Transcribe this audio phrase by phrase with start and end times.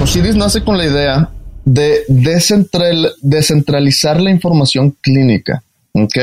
[0.00, 1.30] Osiris nace con la idea
[1.64, 5.62] de descentralizar la información clínica.
[5.92, 6.16] ¿Ok?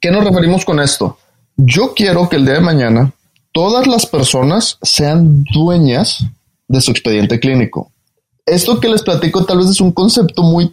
[0.00, 1.18] ¿Qué nos referimos con esto?
[1.56, 3.12] Yo quiero que el día de mañana
[3.52, 6.24] todas las personas sean dueñas
[6.66, 7.92] de su expediente clínico.
[8.44, 10.72] Esto que les platico tal vez es un concepto muy,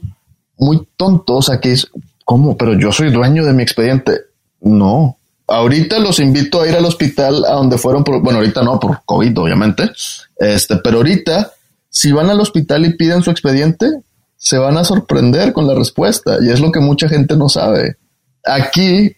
[0.58, 1.88] muy tonto, o sea, que es,
[2.26, 2.58] ¿cómo?
[2.58, 4.22] Pero yo soy dueño de mi expediente.
[4.62, 5.18] No.
[5.48, 9.38] Ahorita los invito a ir al hospital a donde fueron bueno, ahorita no, por COVID,
[9.38, 9.92] obviamente.
[10.40, 11.52] Este, pero ahorita,
[12.00, 13.92] si van al hospital y piden su expediente,
[14.38, 16.38] se van a sorprender con la respuesta.
[16.42, 17.98] Y es lo que mucha gente no sabe.
[18.46, 19.14] Aquí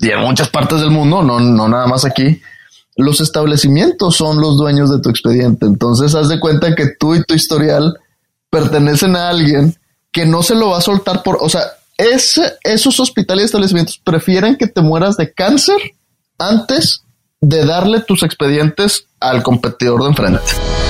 [0.00, 2.42] y en muchas partes del mundo, no, no nada más aquí,
[2.94, 5.64] los establecimientos son los dueños de tu expediente.
[5.64, 7.98] Entonces, haz de cuenta que tú y tu historial
[8.50, 9.74] pertenecen a alguien
[10.12, 11.62] que no se lo va a soltar por, o sea,
[11.96, 15.78] ese, esos hospitales y establecimientos prefieren que te mueras de cáncer
[16.38, 17.02] antes
[17.40, 20.89] de darle tus expedientes al competidor de enfrente.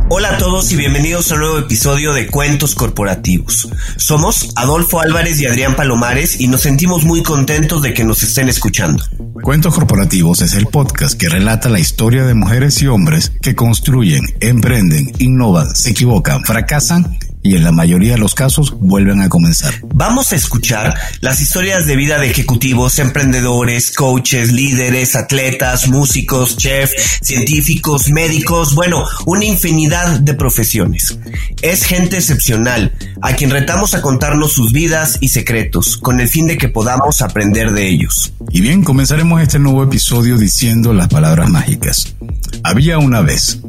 [0.08, 3.68] Hola a todos y bienvenidos a un nuevo episodio de Cuentos Corporativos.
[3.96, 8.48] Somos Adolfo Álvarez y Adrián Palomares y nos sentimos muy contentos de que nos estén
[8.48, 9.02] escuchando.
[9.42, 14.22] Cuentos Corporativos es el podcast que relata la historia de mujeres y hombres que construyen,
[14.38, 19.74] emprenden, innovan, se equivocan, fracasan y en la mayoría de los casos vuelven a comenzar.
[19.94, 27.20] Vamos a escuchar las historias de vida de ejecutivos, emprendedores, coaches, líderes, atletas, músicos, chefs,
[27.22, 31.18] científicos, médicos, bueno, una infinidad de profesiones.
[31.62, 32.92] Es gente excepcional,
[33.22, 37.22] a quien retamos a contarnos sus vidas y secretos, con el fin de que podamos
[37.22, 38.32] aprender de ellos.
[38.50, 42.16] Y bien, comenzaremos este nuevo episodio diciendo las palabras mágicas.
[42.64, 43.60] Había una vez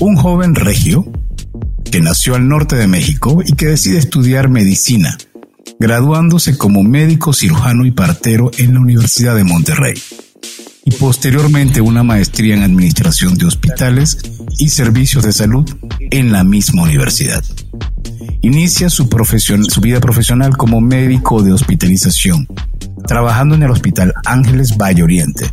[0.00, 1.06] un joven regio
[1.90, 5.16] que nació al norte de México y que decide estudiar medicina,
[5.78, 9.94] graduándose como médico cirujano y partero en la Universidad de Monterrey,
[10.84, 14.18] y posteriormente una maestría en administración de hospitales
[14.58, 15.68] y servicios de salud
[15.98, 17.44] en la misma universidad.
[18.40, 19.08] Inicia su,
[19.68, 22.46] su vida profesional como médico de hospitalización,
[23.06, 25.50] trabajando en el Hospital Ángeles Valle Oriente.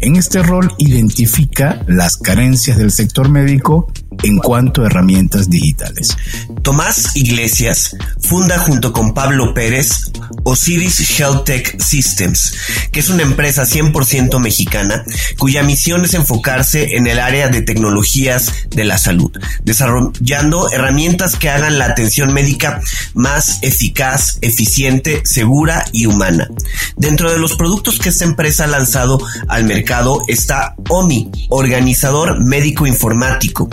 [0.00, 3.90] En este rol identifica las carencias del sector médico
[4.22, 6.16] en cuanto a herramientas digitales.
[6.62, 10.12] Tomás Iglesias funda junto con Pablo Pérez
[10.44, 12.54] Osiris Health Tech Systems,
[12.92, 15.04] que es una empresa 100% mexicana
[15.36, 19.32] cuya misión es enfocarse en el área de tecnologías de la salud,
[19.64, 22.80] desarrollando herramientas que hagan la atención médica
[23.14, 26.48] más eficaz, eficiente, segura y humana.
[26.96, 29.87] Dentro de los productos que esta empresa ha lanzado al mercado
[30.26, 33.70] está OMI, Organizador Médico Informático,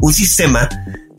[0.00, 0.66] un sistema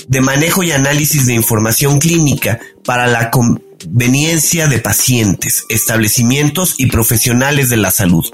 [0.08, 7.70] de manejo y análisis de información clínica para la conveniencia de pacientes, establecimientos y profesionales
[7.70, 8.26] de la salud.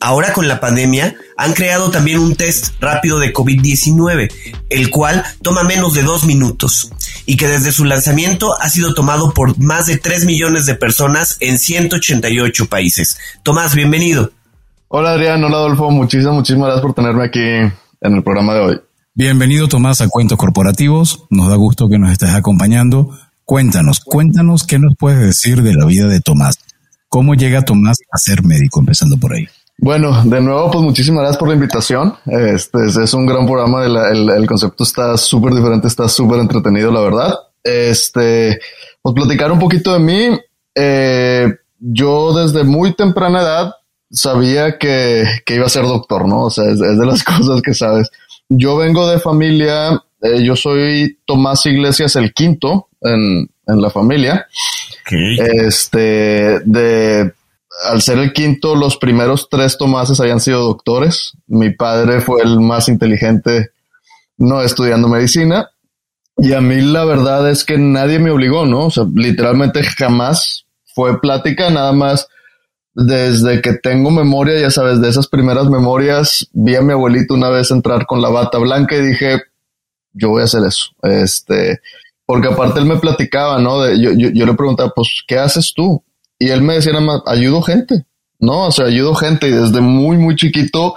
[0.00, 4.32] Ahora con la pandemia han creado también un test rápido de COVID-19,
[4.68, 6.90] el cual toma menos de dos minutos
[7.24, 11.36] y que desde su lanzamiento ha sido tomado por más de 3 millones de personas
[11.38, 13.16] en 188 países.
[13.44, 14.32] Tomás, bienvenido.
[14.88, 18.80] Hola Adrián, hola Adolfo, muchísimas, muchísimas gracias por tenerme aquí en el programa de hoy.
[19.14, 23.10] Bienvenido Tomás a Cuentos Corporativos, nos da gusto que nos estés acompañando.
[23.44, 26.60] Cuéntanos, cuéntanos qué nos puedes decir de la vida de Tomás.
[27.08, 28.78] ¿Cómo llega Tomás a ser médico?
[28.78, 29.48] Empezando por ahí.
[29.78, 32.14] Bueno, de nuevo, pues muchísimas gracias por la invitación.
[32.24, 33.84] Este es, un gran programa.
[33.84, 37.34] El, concepto está súper diferente, está súper entretenido, la verdad.
[37.64, 38.60] Este,
[39.02, 40.38] pues platicar un poquito de mí.
[40.76, 41.48] Eh,
[41.80, 43.72] yo desde muy temprana edad
[44.10, 46.44] sabía que, iba a ser doctor, ¿no?
[46.44, 48.10] O sea, es, de las cosas que sabes.
[48.48, 54.46] Yo vengo de familia, eh, yo soy Tomás Iglesias el quinto en, en la familia.
[55.10, 57.32] Este, de
[57.84, 61.32] al ser el quinto, los primeros tres Tomases habían sido doctores.
[61.46, 63.70] Mi padre fue el más inteligente,
[64.38, 65.70] no estudiando medicina.
[66.38, 68.86] Y a mí la verdad es que nadie me obligó, ¿no?
[68.86, 72.28] O sea, literalmente jamás fue plática, nada más
[72.96, 77.50] desde que tengo memoria, ya sabes, de esas primeras memorias, vi a mi abuelito una
[77.50, 79.42] vez entrar con la bata blanca y dije,
[80.14, 80.86] yo voy a hacer eso.
[81.02, 81.80] Este,
[82.24, 83.86] porque aparte él me platicaba, ¿no?
[83.92, 86.02] yo, yo, yo le preguntaba, pues, ¿qué haces tú?
[86.38, 88.06] Y él me decía nada más, ayudo gente,
[88.38, 88.68] ¿no?
[88.68, 90.94] O sea, ayudo gente y desde muy, muy chiquito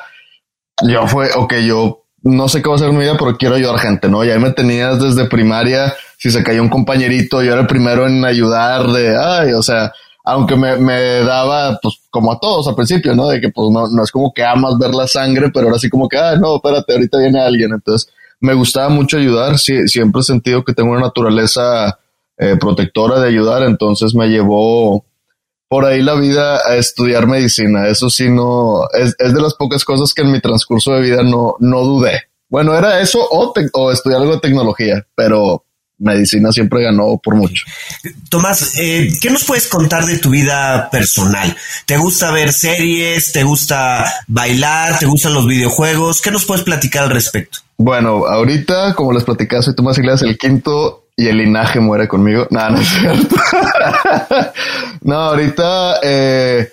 [0.87, 3.77] yo fue, ok, yo no sé qué va a ser mi vida, pero quiero ayudar
[3.77, 4.23] gente, ¿no?
[4.23, 8.07] Y ahí me tenías desde primaria, si se cayó un compañerito, yo era el primero
[8.07, 9.91] en ayudar de, ay, o sea,
[10.23, 13.27] aunque me, me daba, pues, como a todos al principio, ¿no?
[13.27, 15.89] De que, pues, no, no es como que amas ver la sangre, pero ahora sí
[15.89, 17.71] como que, ay, no, espérate, ahorita viene alguien.
[17.73, 21.99] Entonces, me gustaba mucho ayudar, sí, siempre he sentido que tengo una naturaleza
[22.37, 25.03] eh, protectora de ayudar, entonces me llevó
[25.67, 27.87] por ahí la vida a estudiar medicina.
[27.87, 31.55] Eso sí, no es, de las pocas cosas que en mi transcurso de vida no,
[31.59, 32.23] no dudé.
[32.49, 35.63] Bueno, era eso o, o estudiar algo de tecnología, pero
[35.99, 37.63] medicina siempre ganó por mucho.
[38.29, 41.55] Tomás, eh, ¿qué nos puedes contar de tu vida personal?
[41.85, 43.31] ¿Te gusta ver series?
[43.31, 44.97] ¿Te gusta bailar?
[44.99, 46.21] ¿Te gustan los videojuegos?
[46.21, 47.59] ¿Qué nos puedes platicar al respecto?
[47.77, 52.47] Bueno, ahorita, como les platicaba, soy Tomás Iglesias, el quinto y el linaje muere conmigo.
[52.49, 53.35] No, no es cierto.
[55.01, 56.69] no, ahorita eh,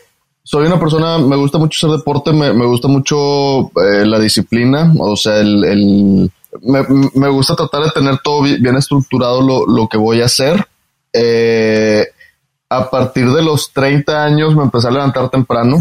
[0.49, 5.17] soy una persona, me gusta mucho hacer deporte, me, gusta mucho eh, la disciplina, o
[5.17, 6.31] sea, el,
[6.63, 10.67] me, gusta tratar de tener todo bien, estructurado lo, que voy a hacer.
[11.13, 12.07] Eh,
[12.69, 15.79] a partir de los 30 años me empecé a levantar temprano,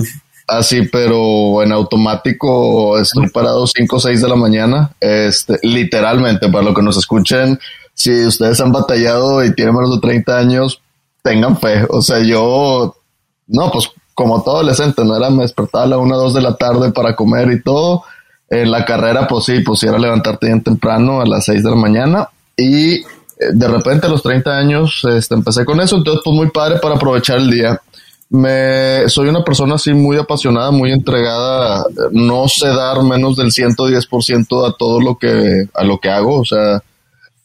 [0.48, 6.63] así, pero en automático estoy parado 5 o 6 de la mañana, este, literalmente, para
[6.63, 7.60] lo que nos escuchen
[7.95, 10.81] si ustedes han batallado y tienen menos de 30 años,
[11.24, 11.88] tengan fe.
[11.89, 12.95] O sea, yo,
[13.48, 16.56] no, pues como todo adolescente, no era, me despertaba a la una, dos de la
[16.56, 18.04] tarde para comer y todo.
[18.62, 21.75] En la carrera, pues sí, pues era levantarte bien temprano a las 6 de la
[21.75, 23.04] mañana y eh,
[23.54, 26.96] de repente a los 30 años este, empecé con eso, entonces pues muy padre para
[26.96, 27.81] aprovechar el día.
[28.30, 34.68] Me, soy una persona así muy apasionada, muy entregada, no sé dar menos del 110%
[34.68, 36.81] a todo lo que, a lo que hago, o sea,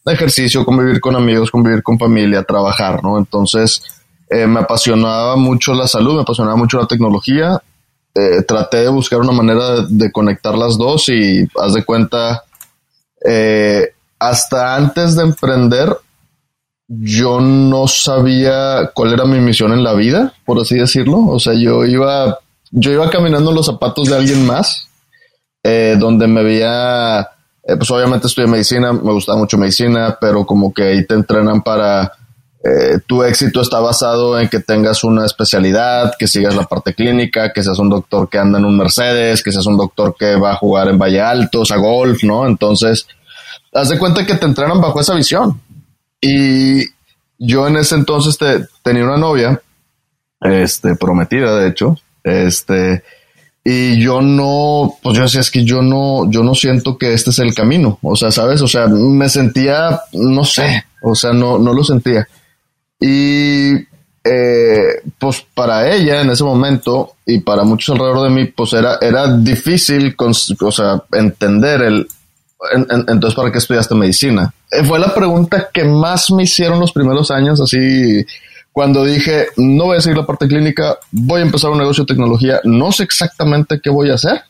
[0.06, 3.18] ejercicio, convivir con amigos, convivir con familia, trabajar, ¿no?
[3.18, 3.82] Entonces,
[4.30, 7.60] eh, me apasionaba mucho la salud, me apasionaba mucho la tecnología.
[8.14, 12.42] Eh, traté de buscar una manera de, conectar las dos y haz de cuenta,
[13.24, 15.96] eh, hasta antes de emprender,
[16.88, 21.26] yo no sabía cuál era mi misión en la vida, por así decirlo.
[21.28, 22.38] O sea, yo iba,
[22.70, 24.88] yo iba caminando los zapatos de alguien más,
[25.62, 27.28] donde me veía
[27.70, 31.62] eh, pues obviamente estudié medicina, me gustaba mucho medicina, pero como que ahí te entrenan
[31.62, 32.12] para
[32.62, 37.52] eh, tu éxito está basado en que tengas una especialidad, que sigas la parte clínica,
[37.54, 40.52] que seas un doctor que anda en un Mercedes, que seas un doctor que va
[40.52, 42.46] a jugar en Valle Altos, a golf, ¿no?
[42.46, 43.06] Entonces,
[43.72, 45.58] haz de cuenta que te entrenan bajo esa visión.
[46.20, 46.84] Y
[47.38, 49.60] yo en ese entonces te, tenía una novia,
[50.42, 53.02] este, prometida, de hecho, este,
[53.64, 57.30] y yo no, pues yo decía, es que yo no, yo no siento que este
[57.30, 58.60] es el camino, o sea, ¿sabes?
[58.60, 62.28] O sea, me sentía, no sé, o sea, no, no lo sentía.
[63.00, 63.72] Y
[64.22, 68.98] eh, pues para ella en ese momento y para muchos alrededor de mí, pues era,
[69.00, 72.06] era difícil, o sea, entender el,
[73.08, 74.52] entonces, ¿para qué estudiaste medicina?
[74.70, 78.24] Eh, fue la pregunta que más me hicieron los primeros años, así
[78.72, 82.14] cuando dije, no voy a seguir la parte clínica, voy a empezar un negocio de
[82.14, 84.42] tecnología, no sé exactamente qué voy a hacer,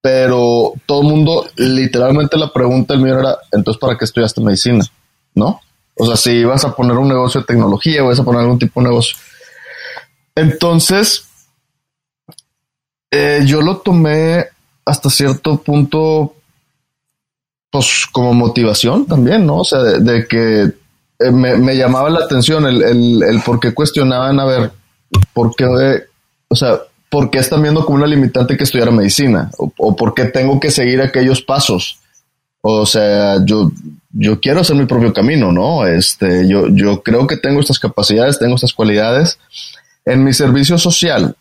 [0.00, 4.84] pero todo el mundo, literalmente la pregunta el mío era, entonces, ¿para qué estudiaste medicina?
[5.34, 5.60] ¿No?
[5.96, 8.80] O sea, si vas a poner un negocio de tecnología, vas a poner algún tipo
[8.80, 9.16] de negocio.
[10.34, 11.28] Entonces,
[13.16, 14.44] Eh, yo lo tomé
[14.84, 16.34] hasta cierto punto,
[17.70, 19.58] pues como motivación también, ¿no?
[19.58, 24.44] O sea, de, que eh, me, llamaba la atención el, el, por qué cuestionaban, a
[24.44, 24.72] ver,
[25.32, 25.64] por qué,
[26.48, 30.12] o sea, por qué están viendo como una limitante que estudiara medicina o, o por
[30.12, 32.00] qué tengo que seguir aquellos pasos.
[32.66, 33.70] O sea, yo,
[34.10, 35.86] yo quiero hacer mi propio camino, ¿no?
[35.86, 39.38] Este, yo, yo creo que tengo estas capacidades, tengo estas cualidades.
[40.06, 41.36] En mi servicio social,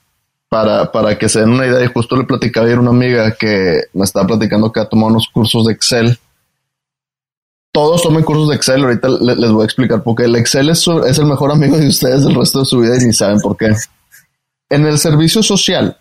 [0.50, 3.84] para, para que se den una idea, y justo le platicaba ayer una amiga que
[3.94, 6.20] me estaba platicando que ha tomado unos cursos de Excel.
[7.72, 11.20] Todos tomen cursos de Excel, ahorita les, voy a explicar porque el Excel es, es
[11.20, 13.74] el mejor amigo de ustedes del resto de su vida y ni saben por qué.
[14.70, 15.98] En el servicio social,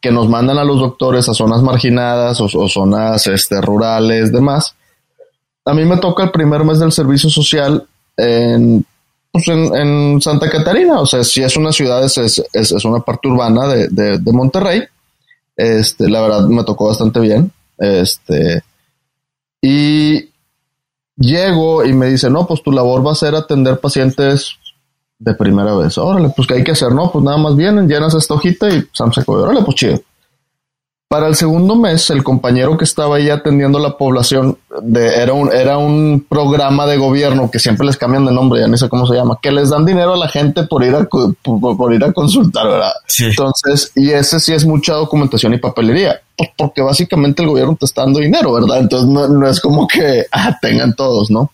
[0.00, 4.74] que nos mandan a los doctores a zonas marginadas o, zonas este, rurales, demás.
[5.64, 8.84] A mí me toca el primer mes del servicio social en,
[9.30, 13.68] pues en, Santa Catarina, o sea, si es una ciudad, es, es, una parte urbana
[13.68, 14.82] de, de, Monterrey.
[15.56, 17.52] Este, la verdad me tocó bastante bien.
[17.78, 18.62] Este,
[19.60, 20.30] y
[21.16, 24.56] llego y me dice, no, pues tu labor va a ser atender pacientes
[25.22, 25.96] de primera vez.
[25.98, 27.10] Órale, pues que hay que hacer, ¿no?
[27.10, 30.00] Pues nada más vienen, llenas esta hojita y Sam se órale, pues chido.
[31.08, 35.52] Para el segundo mes, el compañero que estaba ahí atendiendo la población de, era, un,
[35.52, 39.06] era un programa de gobierno que siempre les cambian de nombre, ya no sé cómo
[39.06, 42.12] se llama, que les dan dinero a la gente por ir a, por, ir a
[42.14, 42.92] consultar, ¿verdad?
[43.18, 47.84] Entonces, y ese sí es mucha documentación y papelería, pues porque básicamente el gobierno te
[47.84, 48.78] está dando dinero, ¿verdad?
[48.78, 51.52] Entonces no, no es como que ah, tengan todos, ¿no?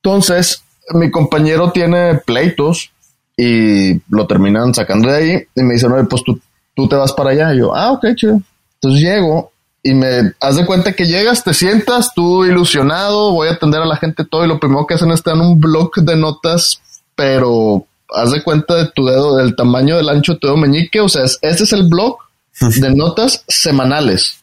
[0.00, 2.90] Entonces, mi compañero tiene pleitos
[3.36, 6.40] y lo terminan sacando de ahí y me dicen, oye, pues tú,
[6.74, 7.54] tú te vas para allá.
[7.54, 8.40] Y yo, ah, ok, chido.
[8.74, 13.52] Entonces llego y me haz de cuenta que llegas, te sientas, tú ilusionado, voy a
[13.52, 16.16] atender a la gente todo y lo primero que hacen es en un bloc de
[16.16, 16.80] notas,
[17.14, 21.00] pero haz de cuenta de tu dedo, del tamaño del ancho de tu dedo meñique,
[21.00, 22.16] o sea, este es el blog
[22.60, 24.42] de notas semanales.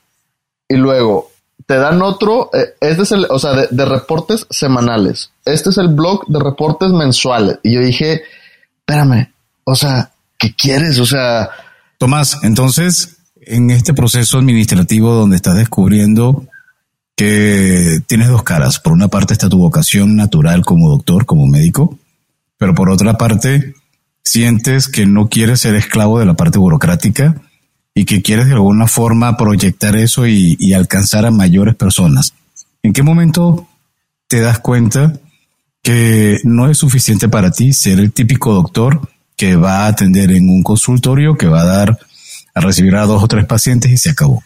[0.69, 1.30] Y luego
[1.65, 5.31] te dan otro, eh, este es el, o sea, de, reportes semanales.
[5.45, 7.59] Este es el blog de reportes mensuales.
[7.63, 8.23] Y yo dije,
[8.79, 9.31] espérame,
[9.63, 10.99] o sea, ¿qué quieres?
[10.99, 11.49] O sea...
[11.97, 16.45] Tomás, entonces, en este proceso administrativo donde estás descubriendo
[17.15, 21.99] que tienes dos caras, por una parte está tu vocación natural como doctor, como médico,
[22.57, 23.75] pero por otra parte
[24.23, 27.41] sientes que no quieres ser esclavo de la parte burocrática
[27.93, 32.33] y que quieres de alguna forma proyectar eso y, alcanzar a mayores personas.
[32.83, 33.67] ¿En qué momento
[34.27, 35.13] te das cuenta
[35.83, 39.01] que no es suficiente para ti ser el típico doctor
[39.35, 41.99] que va a atender en un consultorio, que va a dar
[42.53, 44.43] a recibir a dos o tres pacientes y se acabó?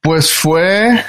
[0.00, 1.02] Pues fue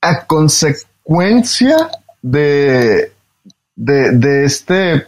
[0.00, 1.88] a consecuencia
[2.20, 3.12] de,
[3.74, 5.06] de este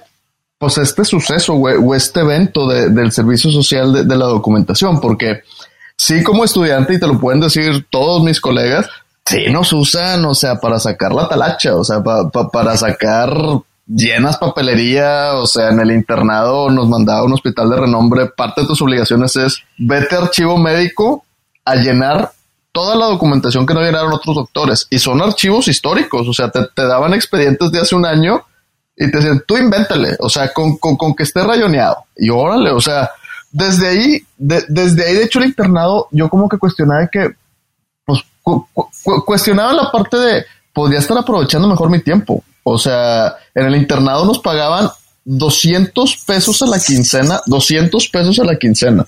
[0.61, 5.41] pues este suceso o este evento del servicio social de, la documentación, porque
[5.97, 8.87] sí como estudiante, y te lo pueden decir todos mis colegas,
[9.25, 13.33] sí nos usan, o sea, para sacar la talacha, o sea, para sacar
[13.87, 18.67] llenas papelería, o sea, en el internado nos mandaba un hospital de renombre, parte de
[18.67, 21.25] tus obligaciones es vete archivo médico
[21.65, 22.33] a llenar
[22.71, 26.83] toda la documentación que no llenaron otros doctores y son archivos históricos, o sea, te
[26.83, 28.45] daban expedientes de hace un año
[29.01, 32.05] y te dicen, tú invéntale, o sea, con, con, que esté rayoneado.
[32.15, 33.11] Y órale, o sea,
[33.51, 37.31] desde ahí, desde ahí, de hecho, el internado, yo como que cuestionaba que,
[38.05, 38.21] pues,
[39.25, 42.45] cuestionaba la parte de, podría estar aprovechando mejor mi tiempo.
[42.63, 44.91] O sea, en el internado nos pagaban
[45.25, 49.07] 200 pesos a la quincena, 200 pesos a la quincena.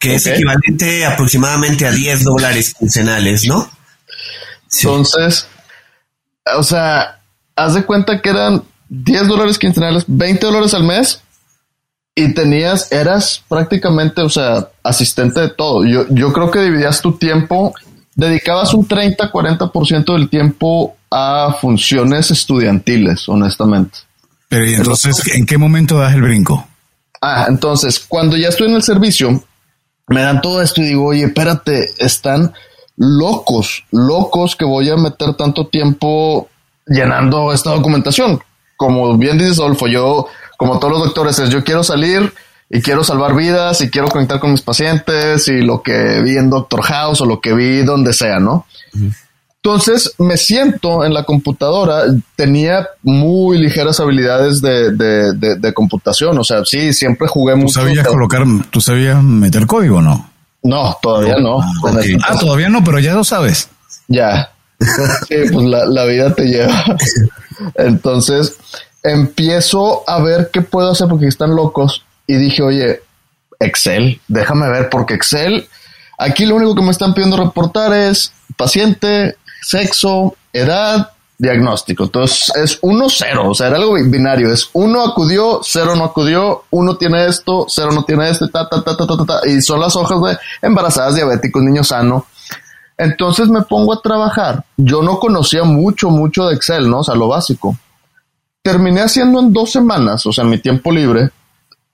[0.00, 3.70] Que es equivalente aproximadamente a 10 dólares quincenales, ¿no?
[4.76, 5.46] Entonces,
[6.56, 7.20] o sea,
[7.54, 11.22] haz de cuenta que eran 10 dólares quincenales, 20 dólares al mes
[12.14, 15.84] y tenías, eras prácticamente, o sea, asistente de todo.
[15.84, 17.72] Yo, yo creo que dividías tu tiempo,
[18.14, 23.98] dedicabas un 30, 40% del tiempo a funciones estudiantiles, honestamente.
[24.48, 26.66] Pero y entonces, ¿en qué momento das el brinco?
[27.20, 29.44] Ah, entonces, cuando ya estoy en el servicio,
[30.08, 32.52] me dan todo esto y digo, oye, espérate, están
[32.96, 36.48] locos, locos que voy a meter tanto tiempo
[36.86, 38.40] llenando esta documentación
[38.78, 42.32] como bien dices, Adolfo, yo, como todos los doctores, es yo quiero salir
[42.70, 46.48] y quiero salvar vidas y quiero conectar con mis pacientes y lo que vi en
[46.48, 48.66] Doctor House o lo que vi donde sea, ¿no?
[49.62, 52.04] Entonces me siento en la computadora,
[52.36, 58.44] tenía muy ligeras habilidades de, de, computación, o sea, sí, siempre jugué ¿Tú sabías colocar,
[58.70, 60.30] tú sabías meter código o no?
[60.62, 61.60] No, todavía no.
[61.60, 63.68] Ah, ah, todavía no, pero ya lo sabes.
[64.06, 64.52] Ya.
[65.28, 66.84] Pues la, la vida te lleva.
[67.74, 68.56] Entonces
[69.02, 73.02] empiezo a ver qué puedo hacer porque están locos y dije, oye,
[73.60, 75.68] Excel, déjame ver porque Excel
[76.18, 82.04] Aquí lo único que me están pidiendo reportar es paciente, sexo, edad, diagnóstico.
[82.04, 84.52] Entonces es uno cero, o sea, era algo binario.
[84.52, 88.82] Es uno acudió, cero no acudió, uno tiene esto, cero no tiene este, ta, ta,
[88.82, 92.26] ta, ta, ta, ta, y son las hojas de embarazadas, diabéticos, niño sano.
[92.98, 94.64] Entonces me pongo a trabajar.
[94.76, 96.98] Yo no conocía mucho, mucho de Excel, ¿no?
[96.98, 97.76] O sea, lo básico.
[98.60, 101.30] Terminé haciendo en dos semanas, o sea, en mi tiempo libre,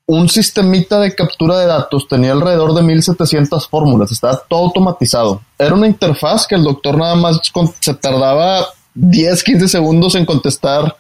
[0.07, 2.09] un sistemita de captura de datos.
[2.09, 4.11] Tenía alrededor de 1700 fórmulas.
[4.11, 5.43] Estaba todo automatizado.
[5.59, 7.39] Era una interfaz que el doctor nada más
[7.81, 10.97] se tardaba 10, 15 segundos en contestar.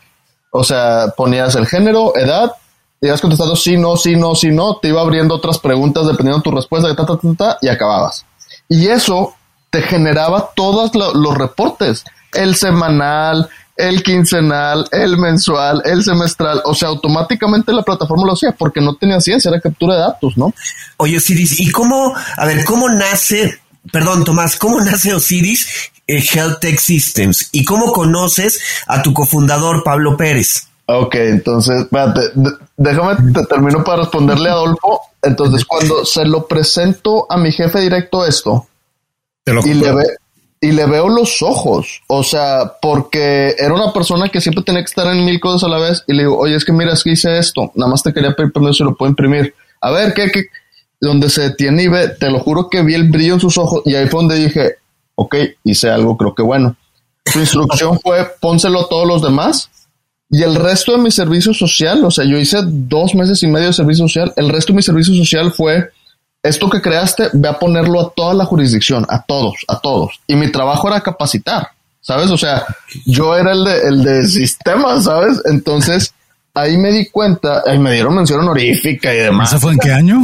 [0.50, 2.52] O sea, ponías el género, edad,
[3.00, 4.76] y ibas contestando sí, no, sí, no, sí, no.
[4.76, 6.88] Te iba abriendo otras preguntas dependiendo de tu respuesta,
[7.60, 8.24] y acababas.
[8.68, 9.34] Y eso
[9.74, 16.90] te generaba todos los reportes, el semanal, el quincenal, el mensual, el semestral, o sea,
[16.90, 20.54] automáticamente la plataforma lo hacía porque no tenía ciencia, era captura de datos, ¿no?
[20.98, 23.58] Oye, Osiris, ¿y cómo, a ver, cómo nace,
[23.90, 29.82] perdón, Tomás, cómo nace Osiris eh, Health Tech Systems y cómo conoces a tu cofundador
[29.82, 30.68] Pablo Pérez?
[30.86, 32.20] Ok, entonces, espérate,
[32.76, 35.00] déjame, te termino para responderle a Adolfo.
[35.20, 38.68] Entonces, cuando se lo presento a mi jefe directo esto,
[39.46, 40.04] y, le ve,
[40.60, 44.88] y le veo los ojos, o sea, porque era una persona que siempre tenía que
[44.88, 47.02] estar en mil cosas a la vez y le digo, oye, es que mira, es
[47.02, 49.54] que hice esto, nada más te quería pedir permiso si lo puedo imprimir.
[49.80, 50.46] A ver, ¿qué, qué?
[51.00, 53.82] Donde se detiene y ve, te lo juro que vi el brillo en sus ojos
[53.84, 54.76] y ahí fue donde dije,
[55.14, 56.76] ok, hice algo, creo que bueno.
[57.26, 59.70] Su instrucción fue, pónselo a todos los demás
[60.30, 63.68] y el resto de mi servicio social, o sea, yo hice dos meses y medio
[63.68, 65.90] de servicio social, el resto de mi servicio social fue
[66.44, 70.20] esto que creaste, ve a ponerlo a toda la jurisdicción, a todos, a todos.
[70.26, 71.68] Y mi trabajo era capacitar,
[72.02, 72.30] ¿sabes?
[72.30, 72.66] O sea,
[73.06, 75.40] yo era el de, el de sistemas, ¿sabes?
[75.46, 76.12] Entonces,
[76.52, 79.50] ahí me di cuenta, ahí me dieron mención honorífica y demás.
[79.50, 80.22] ¿Eso fue en qué año?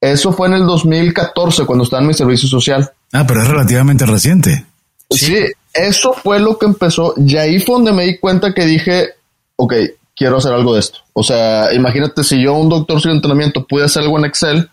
[0.00, 2.90] Eso fue en el 2014, cuando estaba en mi servicio social.
[3.12, 4.64] Ah, pero es relativamente reciente.
[5.10, 5.36] Sí,
[5.74, 7.12] eso fue lo que empezó.
[7.18, 9.10] Y ahí fue donde me di cuenta que dije,
[9.56, 9.74] ok,
[10.14, 11.00] quiero hacer algo de esto.
[11.12, 14.70] O sea, imagínate si yo, un doctor sin entrenamiento, pude hacer algo en Excel,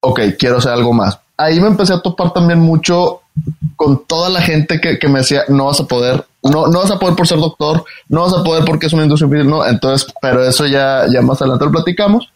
[0.00, 1.18] ok, quiero hacer algo más.
[1.36, 3.20] Ahí me empecé a topar también mucho
[3.76, 6.98] con toda la gente que, me decía, no vas a poder, no, no vas a
[6.98, 10.46] poder por ser doctor, no vas a poder porque es una industria no, entonces, pero
[10.46, 12.30] eso ya, ya más adelante lo platicamos.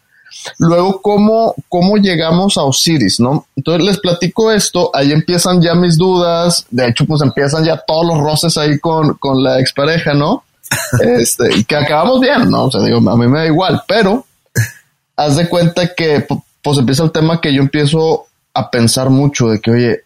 [0.59, 3.47] Luego, ¿cómo, ¿cómo llegamos a Osiris, no?
[3.55, 8.05] Entonces les platico esto, ahí empiezan ya mis dudas, de hecho, pues empiezan ya todos
[8.05, 10.43] los roces ahí con, con la expareja, ¿no?
[11.01, 12.65] Este, que acabamos bien, ¿no?
[12.65, 14.25] O sea, digo, a mí me da igual, pero
[15.17, 16.25] haz de cuenta que
[16.61, 19.99] pues empieza el tema que yo empiezo a pensar mucho de que, oye,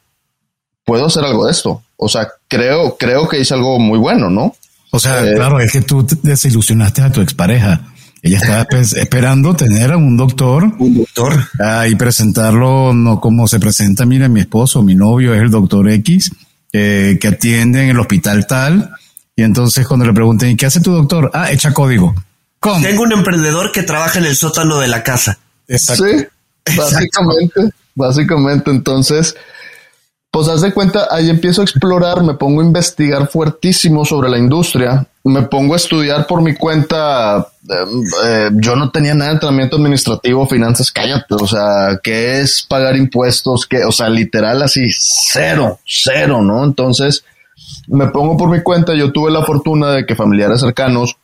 [0.84, 1.82] puedo hacer algo de esto.
[1.98, 4.56] O sea, creo, creo que hice algo muy bueno, ¿no?
[4.92, 7.82] O sea, eh, claro, es que tú desilusionaste a tu expareja.
[8.22, 10.72] Ella estaba esperando tener a un doctor.
[10.80, 11.48] Un doctor.
[11.60, 14.06] Ah, y presentarlo no como se presenta.
[14.06, 16.32] Mira, mi esposo, mi novio es el doctor X,
[16.72, 18.92] que atiende en el hospital tal.
[19.36, 21.30] Y entonces cuando le pregunten, ¿y qué hace tu doctor?
[21.34, 22.16] Ah, echa código.
[22.60, 22.82] ¿Cómo?
[22.82, 25.38] Tengo un emprendedor que trabaja en el sótano de la casa.
[25.68, 26.06] Exacto.
[26.06, 26.26] Sí.
[26.76, 29.36] Básicamente, básicamente, entonces,
[30.32, 34.38] pues haz de cuenta, ahí empiezo a explorar, me pongo a investigar fuertísimo sobre la
[34.38, 37.48] industria, me pongo a estudiar por mi cuenta.
[37.68, 41.36] Em, eh, yo no tenía nada de entrenamiento administrativo, finanzas, cállate.
[41.36, 43.66] O sea, ¿qué es pagar impuestos?
[43.66, 46.64] que O sea, literal así, cero, cero, ¿no?
[46.64, 47.24] Entonces,
[47.88, 48.94] me pongo por mi cuenta.
[48.94, 51.18] Yo tuve la fortuna de que familiares cercanos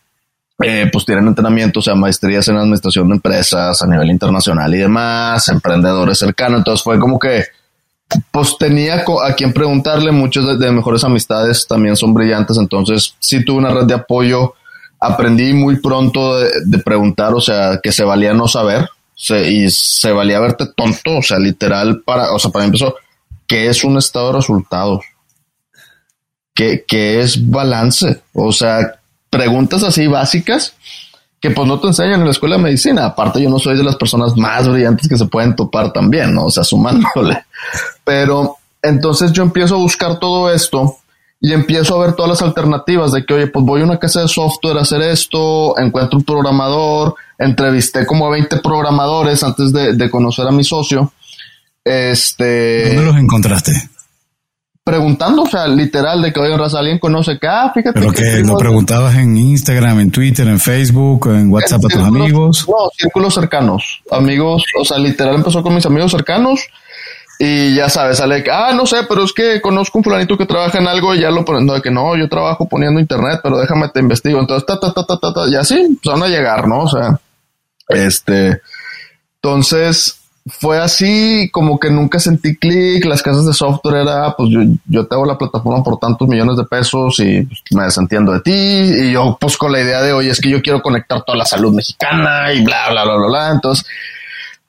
[0.64, 4.80] eh, pues tienen entrenamiento, o sea, maestrías en administración de empresas a nivel internacional y
[4.80, 6.60] demás, emprendedores cercanos.
[6.60, 7.46] Entonces fue como que,
[8.32, 10.12] pues tenía a quien preguntarle.
[10.12, 12.58] Muchas de, mejores amistades también son brillantes.
[12.58, 14.56] Entonces sí tuve una red de apoyo.
[15.00, 18.88] Aprendí muy pronto de, preguntar, o sea, que se valía no saber
[19.30, 22.96] y se valía verte tonto, o sea, literal para, o sea, para mí empezó,
[23.48, 25.06] ¿qué es un estado de resultados?
[26.54, 28.22] ¿Qué, qué es balance?
[28.34, 29.01] O sea,
[29.32, 30.76] preguntas así básicas
[31.40, 33.06] que pues no te enseñan en la escuela de medicina.
[33.08, 36.46] Aparte, yo no soy de las personas más brillantes que se pueden topar también, ¿no?
[36.46, 37.46] O sea, sumándole.
[38.04, 40.98] Pero entonces yo empiezo a buscar todo esto
[41.40, 44.22] y empiezo a ver todas las alternativas de que, oye, pues voy a una casa
[44.22, 49.94] de software a hacer esto, encuentro un programador, entrevisté como a 20 programadores antes de,
[49.94, 51.12] de conocer a mi socio.
[51.84, 52.94] Este.
[52.94, 53.90] ¿Dónde los encontraste?
[54.84, 58.00] Preguntando, o sea, literal, de que oye, raza, alguien conoce ah, fíjate.
[58.00, 62.66] Pero que, lo preguntabas en Instagram, en Twitter, en Facebook, en WhatsApp a tus amigos.
[62.68, 66.68] No, círculos cercanos, amigos, o sea, literal empezó con mis amigos cercanos
[67.44, 70.46] y ya sabes, sale que, ah, no sé, pero es que conozco un fulanito que
[70.46, 73.58] trabaja en algo y ya lo ponen, de que no, yo trabajo poniendo internet, pero
[73.58, 74.40] déjame te investigo.
[74.40, 76.82] Entonces, ta, ta, ta, ta, ta, y así, pues van a llegar, ¿no?
[76.84, 77.20] O sea,
[77.90, 78.62] este,
[79.42, 84.60] entonces, fue así, como que nunca sentí clic, las casas de software era, pues yo,
[84.88, 88.40] yo te hago la plataforma por tantos millones de pesos y pues, me desentiendo de
[88.42, 91.38] ti, y yo pues con la idea de, oye, es que yo quiero conectar toda
[91.38, 93.86] la salud mexicana y bla, bla, bla, bla, bla, entonces,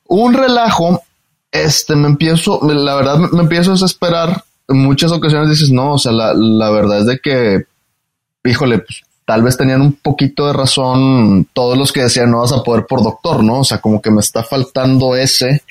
[0.09, 1.03] un relajo,
[1.51, 5.99] este, me empiezo, la verdad me, empiezo a desesperar, en muchas ocasiones dices, no, o
[5.99, 7.65] sea, la, la verdad es de que,
[8.45, 12.53] híjole, pues tal vez tenían un poquito de razón todos los que decían no vas
[12.53, 13.61] a poder por doctor, ¿no?
[13.61, 15.63] O sea, como que me está faltando ese.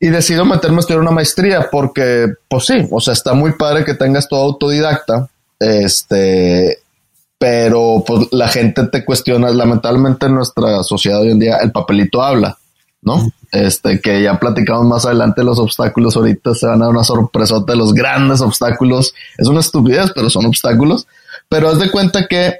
[0.00, 3.84] Y decido meterme a estudiar una maestría porque, pues sí, o sea, está muy padre
[3.84, 6.78] que tengas todo autodidacta, este,
[7.36, 12.22] pero pues la gente te cuestiona, lamentablemente en nuestra sociedad hoy en día el papelito
[12.22, 12.56] habla,
[13.02, 13.28] ¿no?
[13.50, 17.72] Este, que ya platicamos más adelante los obstáculos, ahorita se van a dar una sorpresota
[17.72, 21.08] de los grandes obstáculos, es una estupidez, pero son obstáculos
[21.48, 22.58] pero haz de cuenta que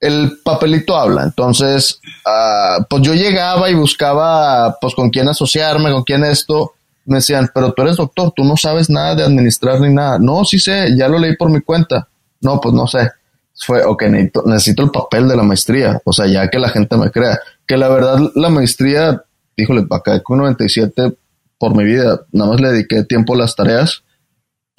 [0.00, 1.22] el papelito habla.
[1.22, 6.72] Entonces, uh, pues yo llegaba y buscaba, pues con quién asociarme, con quién esto.
[7.04, 10.18] Me decían, pero tú eres doctor, tú no sabes nada de administrar ni nada.
[10.18, 12.08] No, sí sé, ya lo leí por mi cuenta.
[12.40, 13.10] No, pues no sé.
[13.54, 16.00] Fue, ok, necesito, necesito el papel de la maestría.
[16.04, 17.38] O sea, ya que la gente me crea.
[17.66, 19.22] Que la verdad, la maestría,
[19.56, 21.12] híjole, acá con 97
[21.58, 24.02] por mi vida, nada más le dediqué tiempo a las tareas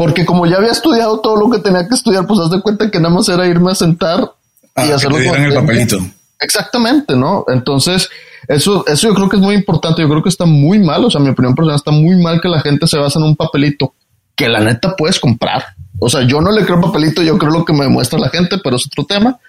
[0.04, 2.92] porque como ya había estudiado todo lo que tenía que estudiar, pues haz de cuenta
[2.92, 4.34] que nada más era irme a sentar
[4.76, 5.98] y ah, hacerlo en el papelito.
[6.42, 7.46] Exactamente, ¿no?
[7.48, 8.10] Entonces,
[8.50, 10.02] eso, eso yo creo que es muy importante.
[10.02, 11.06] Yo creo que está muy mal.
[11.06, 13.38] O sea, mi opinión personal está muy mal que la gente se basa en un
[13.38, 13.94] papelito
[14.36, 15.64] que la neta puedes comprar.
[16.00, 18.58] O sea, yo no le creo papelito, yo creo lo que me muestra la gente,
[18.62, 19.40] pero es otro tema.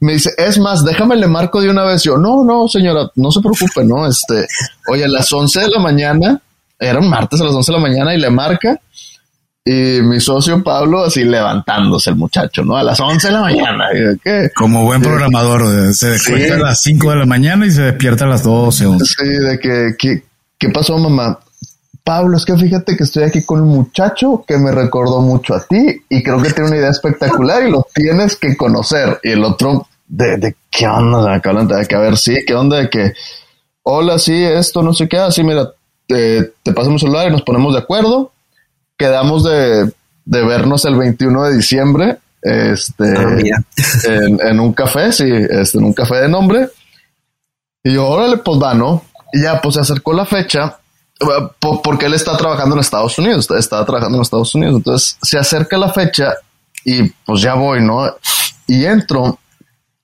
[0.01, 2.03] Me dice, es más, déjame le marco de una vez.
[2.03, 4.07] Yo, no, no, señora, no se preocupe, ¿no?
[4.07, 4.45] Este,
[4.87, 6.41] oye, a las 11 de la mañana,
[6.77, 8.79] era un martes a las 11 de la mañana y le marca
[9.63, 12.75] y mi socio Pablo así levantándose el muchacho, ¿no?
[12.75, 13.85] A las 11 de la mañana.
[14.55, 18.27] Como buen programador, se despierta a las 5 de la mañana y se despierta a
[18.27, 18.85] las 12.
[18.87, 19.05] 11.
[19.05, 20.23] Sí, de que,
[20.57, 21.39] ¿qué pasó mamá?
[22.03, 25.63] Pablo, es que fíjate que estoy aquí con un muchacho que me recordó mucho a
[25.63, 29.19] ti y creo que tiene una idea espectacular y lo tienes que conocer.
[29.21, 31.39] Y el otro, ¿de, de qué onda?
[31.39, 32.77] De que a ver, sí, ¿qué onda?
[32.77, 33.13] De que,
[33.83, 35.69] hola, sí, esto, no sé qué, así, mira,
[36.07, 38.31] te, te paso mi celular y nos ponemos de acuerdo
[39.01, 39.91] quedamos de,
[40.25, 43.63] vernos el 21 de diciembre este, ah,
[44.47, 46.69] en, un café, sí, este, en un café de nombre.
[47.83, 49.03] Y yo, órale, pues va, ¿no?
[49.33, 50.77] Y ya, pues se acercó la fecha,
[51.59, 54.75] porque él está trabajando en Estados Unidos, está trabajando en Estados Unidos.
[54.77, 56.33] Entonces se acerca la fecha
[56.85, 58.05] y pues ya voy, ¿no?
[58.67, 59.39] Y entro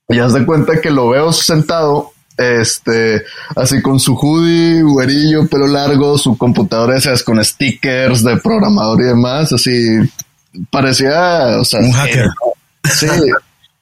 [0.07, 3.23] y haz de cuenta que lo veo sentado este,
[3.55, 9.05] así con su hoodie, güerillo, pelo largo, su computadora esas con stickers de programador y
[9.05, 9.97] demás, así
[10.69, 12.27] parecía, o sea, un hacker.
[12.83, 13.07] Sí,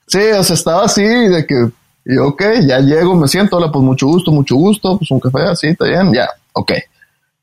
[0.08, 1.70] sí, o sea, estaba así de que,
[2.06, 5.44] y ok, ya llego, me siento, hola, pues mucho gusto, mucho gusto, pues un café
[5.44, 6.72] así, está bien, ya, ok.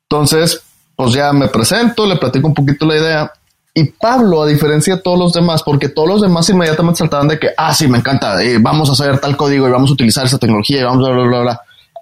[0.09, 0.63] Entonces,
[0.97, 3.33] pues ya me presento, le platico un poquito la idea
[3.75, 7.39] Y Pablo, a diferencia de todos los demás, porque todos los demás inmediatamente saltaban de
[7.39, 10.27] que, ah, sí, me encanta, eh, vamos a hacer tal código y vamos a utilizar
[10.27, 11.61] esa tecnología y vamos a bla, bla, bla,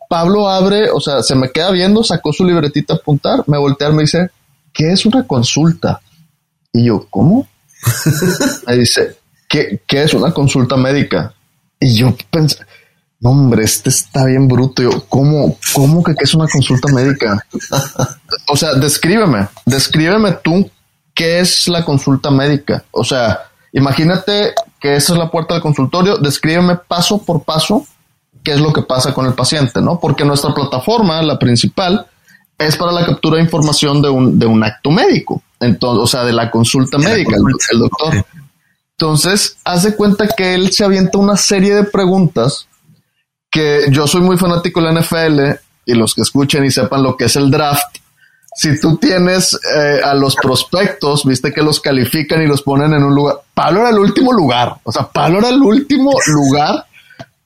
[0.08, 3.90] Pablo abre, o sea, se me queda viendo, sacó su libretita a apuntar, me voltea
[3.90, 4.30] y me dice,
[4.72, 6.00] ¿qué es una consulta?
[6.72, 7.46] Y yo, ¿cómo?
[8.66, 11.32] me dice, ¿qué, ¿qué es una consulta médica?
[11.78, 12.58] Y yo pensé,
[13.20, 14.82] no, hombre, este está bien bruto.
[14.82, 17.46] Yo, ¿cómo, cómo que, es una consulta médica?
[18.48, 20.68] o sea, descríbeme, descríbeme tú
[21.20, 22.82] qué es la consulta médica.
[22.92, 23.40] O sea,
[23.74, 27.86] imagínate que esa es la puerta del consultorio, descríbeme paso por paso
[28.42, 30.00] qué es lo que pasa con el paciente, ¿no?
[30.00, 32.06] Porque nuestra plataforma, la principal,
[32.56, 35.42] es para la captura de información de un, de un acto médico.
[35.60, 37.36] Entonces, o sea, de la consulta médica,
[37.70, 38.24] el, doctor.
[38.92, 42.66] Entonces, hace cuenta que él se avienta una serie de preguntas
[43.50, 45.40] que yo soy muy fanático de la NFL
[45.84, 47.98] y los que escuchen y sepan lo que es el draft,
[48.54, 53.04] si tú tienes eh, a los prospectos, viste que los califican y los ponen en
[53.04, 53.36] un lugar.
[53.54, 54.76] Pablo era el último lugar.
[54.82, 56.86] O sea, Pablo era el último lugar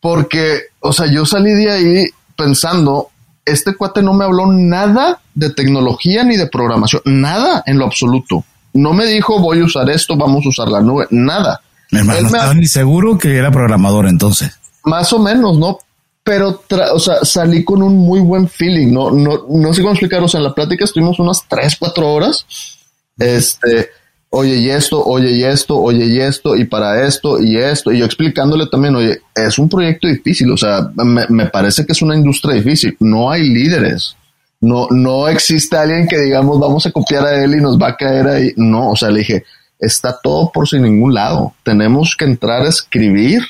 [0.00, 2.04] porque, o sea, yo salí de ahí
[2.36, 3.10] pensando,
[3.44, 8.44] este cuate no me habló nada de tecnología ni de programación, nada en lo absoluto.
[8.72, 11.60] No me dijo voy a usar esto, vamos a usar la nube, nada.
[11.90, 14.58] Mi hermano, no estaba ni seguro que era programador entonces.
[14.84, 15.78] Más o menos, ¿no?
[16.24, 16.62] Pero,
[16.94, 20.28] o sea, salí con un muy buen feeling, no, no, no sé cómo explicar, o
[20.28, 22.46] sea, en la plática estuvimos unas tres, cuatro horas,
[23.18, 23.90] este,
[24.30, 27.98] oye, y esto, oye, y esto, oye, y esto, y para esto, y esto, y
[27.98, 32.00] yo explicándole también, oye, es un proyecto difícil, o sea, me, me parece que es
[32.00, 34.16] una industria difícil, no hay líderes,
[34.62, 37.96] no, no existe alguien que digamos, vamos a copiar a él y nos va a
[37.96, 39.44] caer ahí, no, o sea, le dije,
[39.78, 43.42] está todo por sin ningún lado, tenemos que entrar a escribir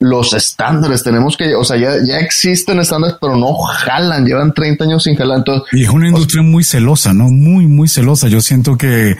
[0.00, 1.04] los estándares.
[1.04, 5.14] Tenemos que, o sea, ya, ya existen estándares, pero no jalan, llevan 30 años sin
[5.14, 5.38] jalar.
[5.38, 7.24] Entonces, y es una industria muy celosa, ¿no?
[7.24, 8.26] Muy, muy celosa.
[8.28, 9.16] Yo siento que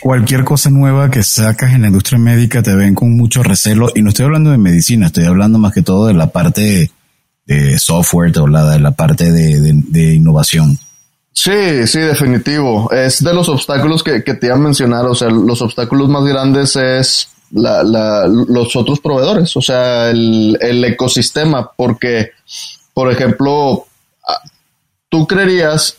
[0.00, 3.90] cualquier cosa nueva que sacas en la industria médica te ven con mucho recelo.
[3.94, 6.90] Y no estoy hablando de medicina, estoy hablando más que todo de la parte
[7.46, 10.78] de software, o la, de la parte de, de, innovación.
[11.32, 12.92] Sí, sí, definitivo.
[12.92, 15.06] Es de los obstáculos que, que te iba a mencionar.
[15.06, 20.56] O sea, los obstáculos más grandes es la, la, los otros proveedores, o sea, el,
[20.60, 22.30] el, ecosistema, porque,
[22.94, 23.86] por ejemplo,
[25.08, 25.96] tú creerías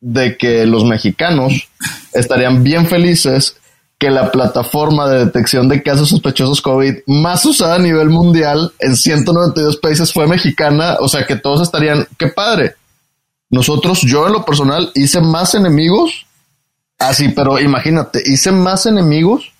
[0.00, 1.68] de que los mexicanos
[2.12, 3.56] estarían bien felices
[3.98, 8.94] que la plataforma de detección de casos sospechosos COVID más usada a nivel mundial en
[8.94, 12.74] 192 países fue mexicana, o sea que todos estarían, qué padre.
[13.48, 16.26] Nosotros, yo en lo personal, hice más enemigos,
[16.98, 19.52] así, pero imagínate, hice más enemigos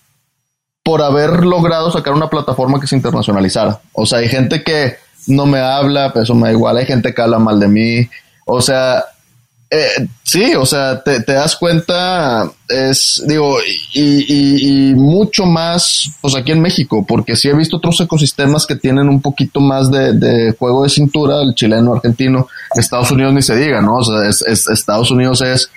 [0.87, 3.81] por haber logrado sacar una plataforma que se internacionalizara.
[3.91, 4.95] O sea, hay gente que
[5.27, 8.09] no me habla, pero eso me da igual, hay gente que habla mal de mí.
[8.45, 9.03] O sea,
[9.69, 13.57] eh, sí, o sea, te, das cuenta, es, digo,
[13.95, 19.09] y, mucho más, pues aquí en México, porque sí he visto otros ecosistemas que tienen
[19.09, 23.81] un poquito más de, juego de cintura, el chileno, argentino, Estados Unidos ni se diga,
[23.81, 23.97] ¿no?
[23.97, 25.69] O sea, Estados Unidos es,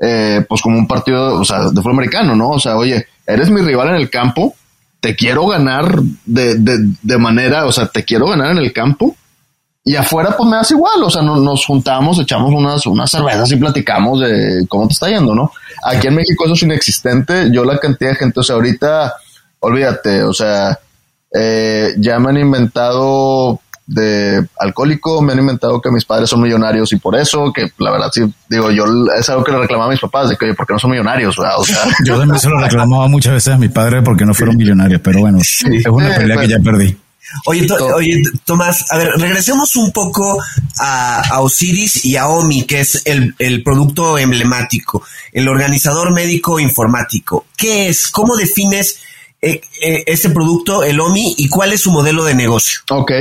[0.00, 2.50] eh, pues como un partido, o sea, de fútbol americano, ¿no?
[2.50, 4.54] O sea, oye, eres mi rival en el campo,
[5.00, 9.14] te quiero ganar de, de, de manera, o sea, te quiero ganar en el campo.
[9.84, 13.56] Y afuera, pues me das igual, o sea, nos juntamos, echamos unas, unas cervezas y
[13.56, 15.50] platicamos de cómo te está yendo, ¿no?
[15.84, 17.48] Aquí en México eso es inexistente.
[17.50, 19.14] Yo la cantidad de gente, o sea, ahorita,
[19.60, 20.78] olvídate, o sea,
[21.32, 26.92] eh, ya me han inventado de alcohólico, me han inventado que mis padres son millonarios
[26.92, 28.84] y por eso, que la verdad sí, digo, yo
[29.18, 31.36] es algo que le reclamaba a mis papás, de que, ¿por qué no son millonarios?
[31.38, 34.56] O sea, yo también se lo reclamaba muchas veces a mi padre porque no fueron
[34.56, 36.96] millonarios, pero bueno, es una pelea que ya perdí.
[37.46, 40.38] Oye, oye, Tomás, a ver, regresemos un poco
[40.78, 47.46] a, Osiris y a OMI, que es el, el, producto emblemático, el organizador médico informático.
[47.56, 48.08] ¿Qué es?
[48.08, 49.00] ¿Cómo defines
[49.42, 52.80] eh, eh, este producto, el OMI, y cuál es su modelo de negocio?
[52.90, 53.12] Ok.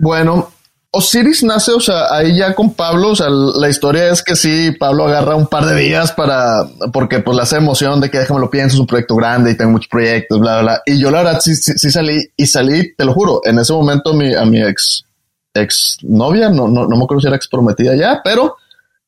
[0.00, 0.52] Bueno,
[0.92, 4.70] Osiris nace, o sea, ahí ya con Pablo, o sea, la historia es que sí,
[4.78, 8.38] Pablo agarra un par de días para, porque pues la hace emoción de que déjame
[8.38, 10.82] lo pienso, es un proyecto grande y tengo muchos proyectos, bla, bla, bla.
[10.86, 14.14] Y yo la verdad sí, sí, salí y salí, te lo juro, en ese momento
[14.14, 15.04] mi, a mi ex,
[15.52, 18.56] ex novia, no, no, no me acuerdo si era ex prometida ya, pero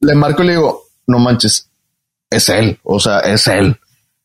[0.00, 1.70] le marco y le digo, no manches,
[2.28, 3.78] es él, o sea, es él.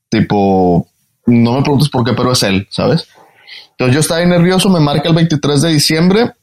[0.09, 0.87] Tipo,
[1.27, 3.07] no me preguntes por qué, pero es él, ¿sabes?
[3.69, 6.33] Entonces yo estaba ahí nervioso, me marca el 23 de diciembre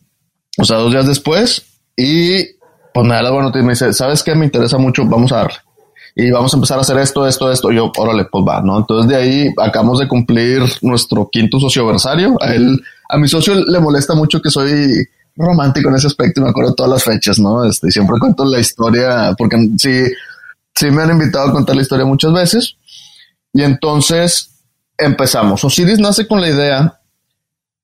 [0.58, 1.64] o sea, dos días después,
[1.96, 2.44] y
[2.92, 4.34] pues me da la buena noticia, me dice, ¿sabes qué?
[4.34, 5.58] Me interesa mucho, vamos a darle.
[6.14, 7.72] Y vamos a empezar a hacer esto, esto, esto.
[7.72, 8.78] Y yo, órale, pues va, ¿no?
[8.78, 12.36] Entonces de ahí acabamos de cumplir nuestro quinto socioversario.
[12.40, 16.44] A él, a mi socio le molesta mucho que soy romántico en ese aspecto y
[16.44, 17.64] me acuerdo todas las fechas, ¿no?
[17.64, 20.02] Este, siempre cuento la historia, porque sí,
[20.74, 22.76] sí me han invitado a contar la historia muchas veces.
[23.54, 24.50] Y entonces
[24.98, 25.64] empezamos.
[25.64, 27.00] Osiris nace con la idea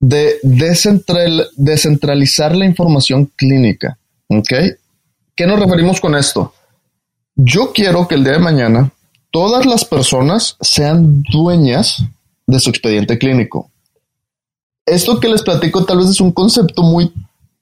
[0.00, 3.98] de descentralizar la información clínica.
[4.28, 4.52] ¿Ok?
[5.34, 6.54] ¿Qué nos referimos con esto?
[7.34, 8.92] Yo quiero que el día de mañana
[9.30, 12.02] todas las personas sean dueñas
[12.46, 13.70] de su expediente clínico.
[14.86, 17.12] Esto que les platico tal vez es un concepto muy,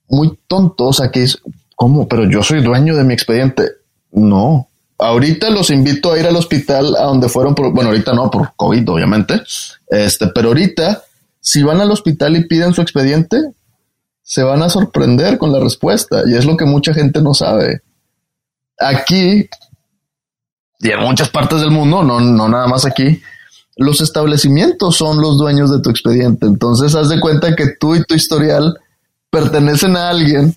[0.09, 1.39] muy tonto, o sea, que es,
[1.75, 2.09] ¿cómo?
[2.09, 3.65] Pero yo soy dueño de mi expediente.
[4.13, 4.69] No,
[4.99, 8.53] ahorita los invito a ir al hospital a donde fueron por, bueno, ahorita no por
[8.57, 9.41] COVID, obviamente.
[9.89, 11.03] Este, pero ahorita,
[11.47, 13.41] si van al hospital y piden su expediente,
[14.21, 16.25] se van a sorprender con la respuesta.
[16.27, 17.83] Y es lo que mucha gente no sabe.
[18.77, 19.49] Aquí,
[20.81, 23.23] y en muchas partes del mundo, no, no nada más aquí,
[23.77, 26.47] los establecimientos son los dueños de tu expediente.
[26.47, 28.81] Entonces, haz de cuenta que tú y tu historial
[29.31, 30.53] pertenecen a alguien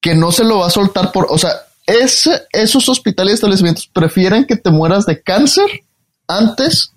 [0.00, 1.50] que no se lo va a soltar por, o sea,
[2.52, 5.66] esos hospitales y establecimientos prefieren que te mueras de cáncer
[6.28, 6.92] antes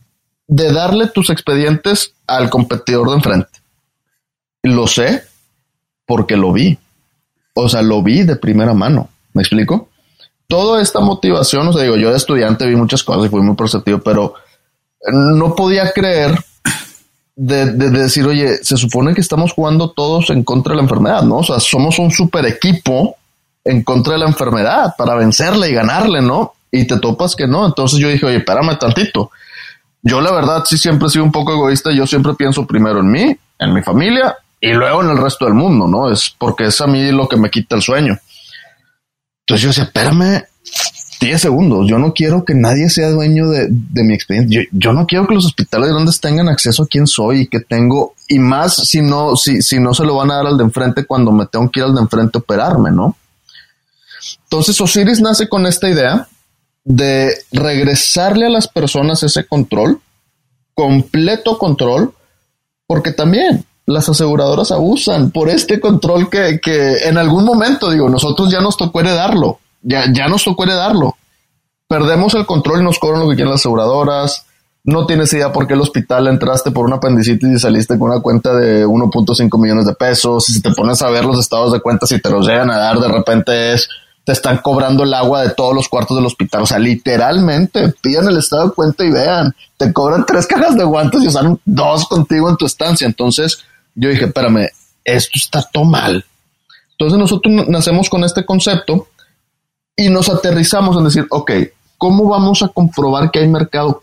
[0.50, 3.60] de darle tus expedientes al competidor de enfrente.
[4.64, 5.24] Lo sé
[6.08, 6.78] porque lo vi.
[7.54, 9.10] O sea, lo vi de primera mano.
[9.34, 9.90] ¿Me explico?
[10.48, 13.56] Toda esta motivación, o sea, digo, yo de estudiante vi muchas cosas y fui muy
[13.56, 14.34] perceptivo, pero
[15.12, 16.44] no podía creer
[17.36, 21.38] de, decir, oye, se supone que estamos jugando todos en contra de la enfermedad, ¿no?
[21.38, 23.18] O sea, somos un super equipo
[23.64, 26.54] en contra de la enfermedad para vencerle y ganarle, ¿no?
[26.72, 27.68] Y te topas que no.
[27.68, 29.30] Entonces yo dije, oye, espérame tantito.
[30.02, 31.92] Yo la verdad sí siempre he sido un poco egoísta.
[31.92, 35.54] Yo siempre pienso primero en mí, en mi familia y luego en el resto del
[35.54, 36.12] mundo, ¿no?
[36.12, 38.18] Es porque es a mí lo que me quita el sueño.
[39.42, 40.44] Entonces yo decía, espérame
[41.20, 41.88] 10 segundos.
[41.90, 43.70] Yo no quiero que nadie sea dueño de,
[44.04, 44.70] mi expediente.
[44.72, 48.14] Yo, no quiero que los hospitales grandes tengan acceso a quién soy y que tengo,
[48.28, 51.06] y más si no, si, si no se lo van a dar al de enfrente
[51.06, 53.18] cuando me tengo que ir al de enfrente a operarme, ¿no?
[54.44, 56.28] Entonces Osiris nace con esta idea
[56.84, 60.02] de regresarle a las personas ese control,
[60.74, 62.14] completo control,
[62.88, 66.60] porque también las aseguradoras abusan por este control que,
[67.04, 71.16] en algún momento, digo, nosotros ya nos tocó heredarlo, ya, ya nos tocó heredarlo.
[71.88, 74.46] Perdemos el control y nos cobran lo que quieren las aseguradoras.
[74.84, 78.22] No tienes idea por qué el hospital entraste por una apendicitis y saliste con una
[78.22, 80.48] cuenta de 1.5 millones de pesos.
[80.50, 82.78] Y si te pones a ver los estados de cuentas y te los llegan a
[82.78, 83.90] dar, de repente es
[84.30, 86.62] te están cobrando el agua de todos los cuartos del hospital.
[86.62, 90.84] O sea, literalmente, pidan el estado de cuenta y vean, te cobran tres cajas de
[90.84, 93.08] guantes y usaron dos contigo en tu estancia.
[93.08, 93.64] Entonces,
[93.96, 94.70] yo dije, espérame,
[95.04, 96.24] esto está todo mal.
[96.92, 99.08] Entonces nosotros nacemos con este concepto
[99.96, 101.52] y nos aterrizamos en decir, ok,
[101.98, 104.00] ¿cómo vamos a comprobar que hay mercado?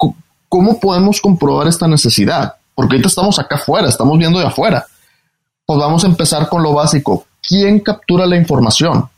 [0.49, 2.57] ¿Cómo podemos comprobar esta necesidad?
[2.75, 4.87] Porque ahorita estamos acá afuera, estamos viendo de afuera.
[5.65, 7.27] Pues vamos a empezar con lo básico.
[7.41, 9.09] ¿Quién captura la información?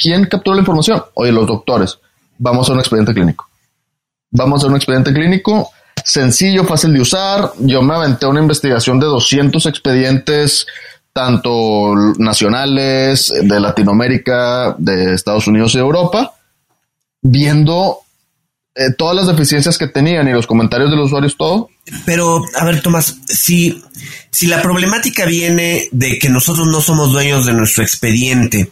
[0.00, 1.02] ¿Quién captura la información?
[1.14, 1.98] Oye, los doctores.
[2.38, 3.48] Vamos a un expediente clínico.
[4.30, 5.70] Vamos a un expediente clínico
[6.04, 7.52] sencillo, fácil de usar.
[7.58, 10.66] Yo me aventé una investigación de 200 expedientes,
[11.12, 16.34] tanto nacionales, de Latinoamérica, de Estados Unidos y Europa,
[17.22, 17.98] viendo
[18.74, 21.68] eh, todas las deficiencias que tenían y los comentarios de los usuarios, todo.
[22.06, 23.82] Pero, a ver, Tomás, si,
[24.30, 28.70] si la problemática viene de que nosotros no somos dueños de nuestro expediente,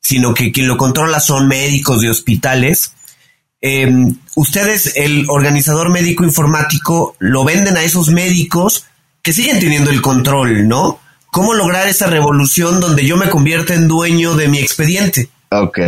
[0.00, 2.92] sino que quien lo controla son médicos de hospitales.
[3.60, 8.86] Em, ustedes, el organizador médico informático, lo venden a esos médicos
[9.22, 10.98] que siguen teniendo el control, ¿no?
[11.30, 15.28] ¿Cómo lograr esa revolución donde yo me convierta en dueño de mi expediente?
[15.50, 15.78] Ok.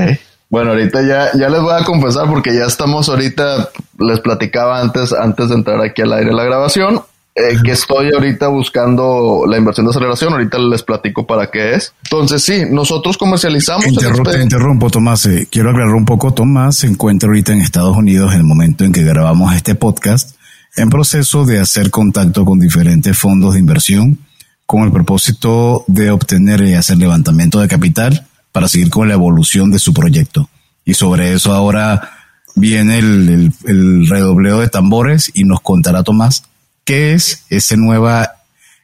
[0.51, 5.13] Bueno, ahorita ya, ya les voy a confesar porque ya estamos ahorita, les platicaba antes,
[5.15, 7.01] antes de entrar aquí al aire la grabación,
[7.35, 10.35] eh, que estoy ahorita buscando la inversión de aceleración.
[10.35, 11.95] Ahorita les platico para qué es.
[12.05, 13.87] Entonces, sí, nosotros comercializamos.
[13.87, 15.25] te interrumpo, Tomás.
[15.27, 16.35] Eh, quiero aclarar un poco.
[16.35, 20.37] Tomás se encuentra ahorita en Estados Unidos en el momento en que grabamos este podcast,
[20.77, 24.19] en proceso de hacer contacto con diferentes fondos de inversión
[24.67, 29.71] con el propósito de obtener y hacer levantamiento de capital para seguir con la evolución
[29.71, 30.49] de su proyecto.
[30.85, 32.11] Y sobre eso ahora
[32.55, 36.45] viene el, el redobleo de tambores y nos contará Tomás
[36.85, 38.33] ¿Qué es esa nueva,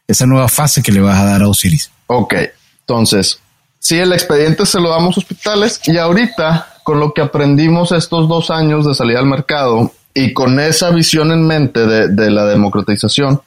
[0.07, 1.91] esa nueva fase que le vas a dar a Osiris?
[2.07, 2.35] Ok,
[2.81, 3.41] entonces,
[3.79, 8.29] si el expediente se lo damos a hospitales y ahorita con lo que aprendimos estos
[8.29, 13.41] dos años de salida al mercado y con esa visión en mente de, la democratización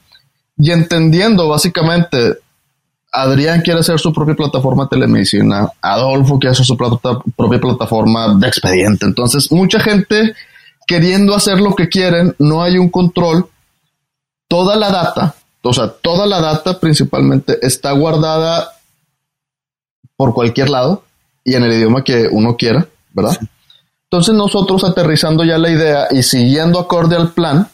[0.57, 2.37] y entendiendo básicamente
[3.11, 8.47] Adrián quiere hacer su propia plataforma de telemedicina, Adolfo quiere hacer su propia plataforma de
[8.47, 9.05] expediente.
[9.05, 10.33] Entonces, mucha gente
[10.87, 13.49] queriendo hacer lo que quieren, no hay un control
[14.51, 18.73] toda la data, o sea, toda la data principalmente está guardada
[20.17, 21.05] por cualquier lado
[21.45, 23.39] y en el idioma que uno quiera, ¿verdad?
[24.03, 27.69] Entonces nosotros aterrizando ya la idea y siguiendo acorde al plan,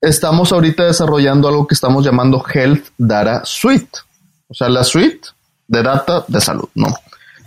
[0.00, 4.00] estamos ahorita desarrollando algo que estamos llamando Health Data Suite.
[4.48, 5.28] O sea, la suite
[5.68, 6.88] de data de salud, ¿no?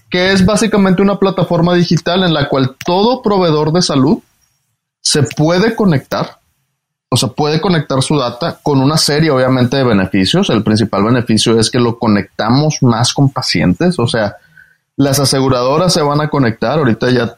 [0.10, 4.20] Que es básicamente una plataforma digital en la cual todo proveedor de salud
[5.02, 6.38] se puede conectar,
[7.14, 10.50] o sea, puede conectar su data con una serie, obviamente, de beneficios.
[10.50, 14.38] El principal beneficio es que lo conectamos más con pacientes, o sea,
[14.96, 16.80] las aseguradoras se van a conectar.
[16.80, 17.36] Ahorita ya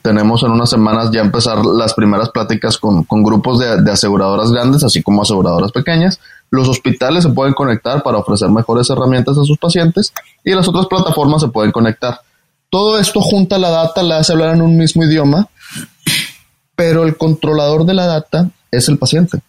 [0.00, 5.02] tenemos en unas semanas ya empezar las primeras pláticas con, grupos de, aseguradoras grandes, así
[5.02, 6.20] como aseguradoras pequeñas.
[6.50, 10.12] Los hospitales se pueden conectar para ofrecer mejores herramientas a sus pacientes
[10.44, 12.20] y las otras plataformas se pueden conectar.
[12.70, 15.48] Todo esto junta la data, la hace hablar en un mismo idioma,
[16.76, 19.40] pero el controlador de la data es el paciente.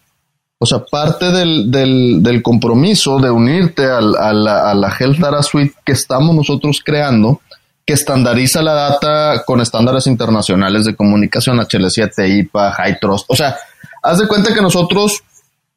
[0.60, 5.94] O sea, parte del, compromiso de unirte a, la, a la Health Data Suite que
[5.94, 7.42] estamos nosotros creando
[7.86, 13.00] que estandariza la data con estándares internacionales de comunicación, HL7, IPA, High.
[13.28, 13.58] O sea,
[14.04, 15.24] haz de cuenta que nosotros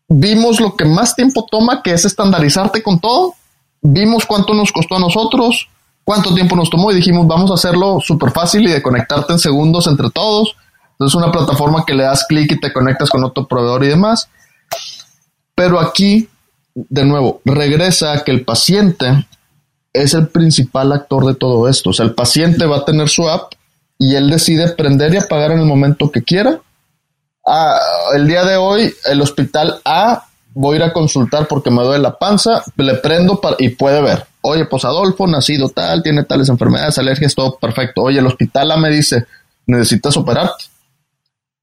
[0.08, 3.34] vimos lo que más tiempo toma, que es estandarizarte con todo.
[3.80, 5.68] Vimos cuánto nos costó a nosotros,
[6.04, 9.38] cuánto tiempo nos tomó y dijimos, vamos a hacerlo súper fácil y de conectarte en
[9.38, 10.54] segundos entre todos.
[10.94, 14.28] Entonces, una plataforma que le das clic y te conectas con otro proveedor y demás.
[15.54, 16.28] Pero aquí,
[16.74, 19.26] de nuevo, regresa a que el paciente
[19.92, 21.90] es el principal actor de todo esto.
[21.90, 23.52] O sea, el paciente va a tener su app
[23.98, 26.60] y él decide prender y apagar en el momento que quiera.
[27.46, 27.78] Ah,
[28.14, 30.24] el día de hoy, el hospital A,
[30.54, 34.26] voy a ir a consultar porque me duele la panza, le prendo y puede ver.
[34.42, 38.02] Oye, pues Adolfo, nacido tal, tiene tales enfermedades, alergias, todo perfecto.
[38.02, 39.26] Oye, el hospital A me dice,
[39.66, 40.64] necesitas operarte.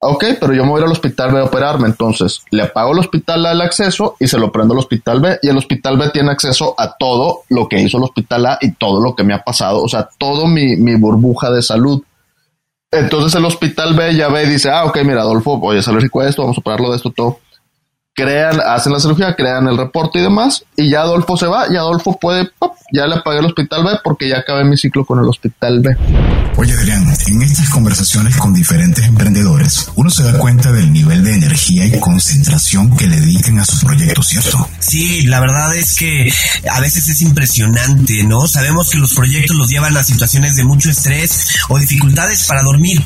[0.04, 3.46] Ok, pero yo me voy al hospital B a operarme, entonces le apago el hospital
[3.46, 6.32] A el acceso y se lo prendo al hospital B y el hospital B tiene
[6.32, 9.44] acceso a todo lo que hizo el hospital A y todo lo que me ha
[9.44, 12.02] pasado, o sea, todo mi, mi burbuja de salud.
[12.90, 16.22] Entonces el hospital B ya ve y dice, ah, ok, mira, Adolfo, oye, es alérgico
[16.22, 17.38] a esto, vamos a operarlo de esto, todo
[18.14, 21.78] crean, hacen la cirugía, crean el reporte y demás, y ya Adolfo se va y
[21.78, 22.50] Adolfo puede,
[22.92, 25.96] ya le apagué el hospital B porque ya acabé mi ciclo con el hospital B.
[26.58, 31.36] Oye Adrián, en estas conversaciones con diferentes emprendedores, uno se da cuenta del nivel de
[31.36, 34.70] energía y concentración que le dedican a su proyecto, ¿cierto?
[34.80, 36.32] Sí, la verdad es que
[36.70, 38.48] a veces es impresionante, ¿no?
[38.48, 43.02] Sabemos que los proyectos los llevan a situaciones de mucho estrés o dificultades para dormir,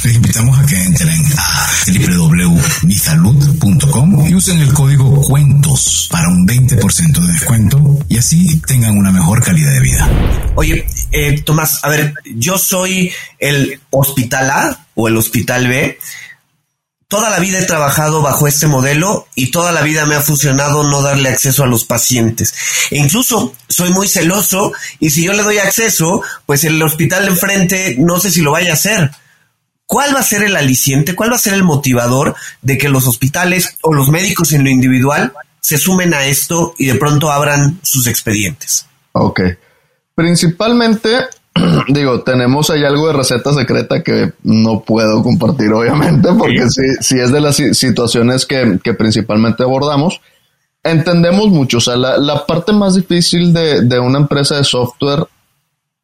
[0.02, 7.20] Les invitamos a que entren a www.misalud.com y usen el código cuentos para un 20%
[7.20, 10.10] de descuento y así tengan una mejor calidad de vida.
[10.56, 16.00] Oye, eh, Tomás, a ver, yo soy el hospital A o el hospital B.
[17.10, 20.84] Toda la vida he trabajado bajo este modelo y toda la vida me ha funcionado
[20.84, 22.54] no darle acceso a los pacientes.
[22.90, 24.72] E incluso soy muy celoso
[25.02, 28.52] y si yo le doy acceso, pues el hospital de enfrente no sé si lo
[28.52, 29.12] vaya a hacer.
[29.90, 31.16] ¿Cuál va a ser el aliciente?
[31.16, 34.70] ¿Cuál va a ser el motivador de que los hospitales o los médicos en lo
[34.70, 38.86] individual se sumen a esto y de pronto abran sus expedientes?
[39.14, 39.42] Ok.
[40.14, 41.10] Principalmente,
[41.88, 47.32] digo, tenemos ahí algo de receta secreta que no puedo compartir, obviamente, porque si, es
[47.32, 50.22] de las situaciones que, principalmente abordamos.
[50.84, 55.26] Entendemos mucho, o sea, la, parte más difícil de, de, una empresa de software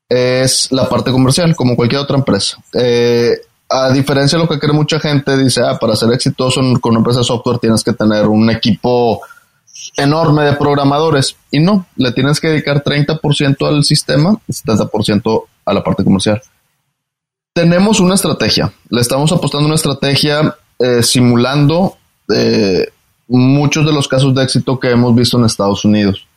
[0.10, 2.58] es la parte comercial, como cualquier otra empresa.
[2.74, 3.38] Eh,
[3.70, 7.00] a diferencia de lo que cree mucha gente, dice, ah, para ser exitoso con una
[7.00, 9.22] empresa de software tienes que tener un equipo
[9.98, 11.36] enorme de programadores.
[11.52, 16.42] Y no, le tienes que dedicar 30% al sistema y 70% a la parte comercial.
[17.54, 21.98] Tenemos una estrategia, le estamos apostando una estrategia eh, simulando
[22.34, 22.90] eh,
[23.28, 26.28] muchos de los casos de éxito que hemos visto en Estados Unidos.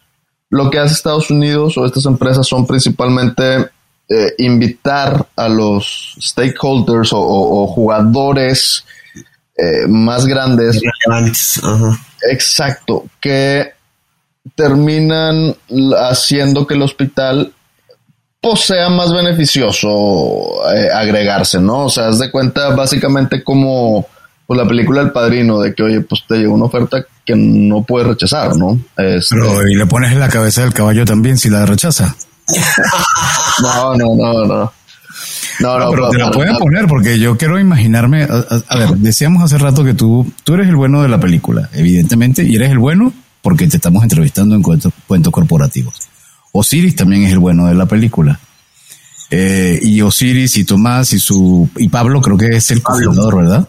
[0.49, 3.69] Lo que hace Estados Unidos o estas empresas son principalmente
[4.09, 8.85] eh, invitar a los stakeholders o, jugadores
[9.57, 10.81] eh, más grandes.
[12.31, 13.73] Exacto, que
[14.55, 15.55] terminan
[15.99, 17.53] haciendo que el hospital
[18.41, 19.89] pues, sea más beneficioso
[20.75, 21.85] eh, agregarse, ¿no?
[21.85, 24.07] O sea, haz de cuenta básicamente como
[24.47, 27.83] pues, la película El Padrino, de que, oye, pues te llegó una oferta que no
[27.83, 28.81] puedes rechazar, ¿no?
[28.97, 32.17] Este Pero, y le pones en la cabeza del caballo también si la rechaza.
[33.63, 34.73] no, no, no, no.
[35.61, 38.23] No, no, pero te la pueden poner porque yo quiero imaginarme.
[38.23, 42.45] A, ver, decíamos hace rato que tú, tú eres el bueno de la película, evidentemente,
[42.45, 45.95] y eres el bueno porque te estamos entrevistando en cuentos, cuentos corporativos.
[46.53, 48.39] Osiris también es el bueno de la película.
[49.31, 53.69] Eh, y Osiris y Tomás y su y Pablo creo que es el cofundador, ¿verdad?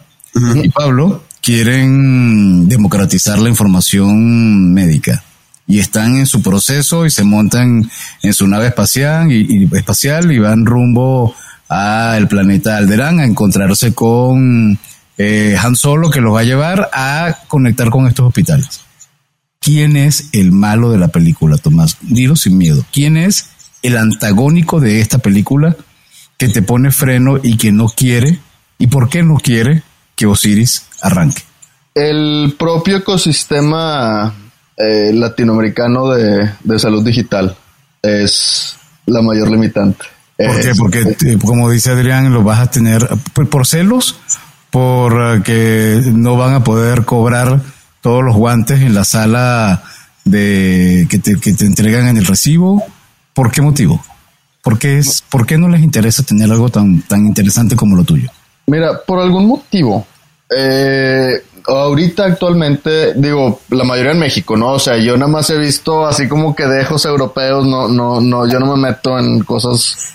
[0.64, 5.24] Y Pablo quieren democratizar la información médica
[5.70, 7.90] y están en su proceso y se montan
[8.24, 11.36] en su nave espacial y, espacial y van rumbo
[11.68, 14.80] al planeta Alderán a encontrarse con
[15.20, 18.82] eh, Han Solo que los va a llevar a conectar con estos hospitales.
[19.62, 21.98] ¿Quién es el malo de la película, Tomás?
[22.02, 22.84] Dilo sin miedo.
[22.92, 23.52] ¿Quién es
[23.84, 25.76] el antagónico de esta película
[26.38, 28.40] que te pone freno y que no quiere?
[28.80, 29.84] ¿Y por qué no quiere
[30.16, 31.44] que Osiris arranque?
[31.94, 34.34] El propio ecosistema
[34.80, 37.54] eh, latinoamericano de, salud digital
[38.02, 40.06] es la mayor limitante.
[40.38, 40.72] ¿Por qué?
[40.78, 44.16] Porque, eh, como dice Adrián, lo vas a tener por, celos,
[44.70, 47.60] por eh, que no van a poder cobrar
[48.00, 49.84] todos los guantes en la sala
[50.24, 52.82] de que te, que te entregan en el recibo.
[53.34, 54.02] ¿Por qué motivo?
[54.62, 58.06] ¿Por qué, es, ¿Por qué no les interesa tener algo tan, tan interesante como lo
[58.06, 58.30] tuyo?
[58.68, 60.08] Mira, por algún motivo.
[60.56, 64.74] Eh, ahorita actualmente, digo, la mayoría en México, ¿no?
[64.74, 68.48] O sea, yo nada más he visto así como que dejos europeos, no, no, no,
[68.48, 70.14] yo no me meto en cosas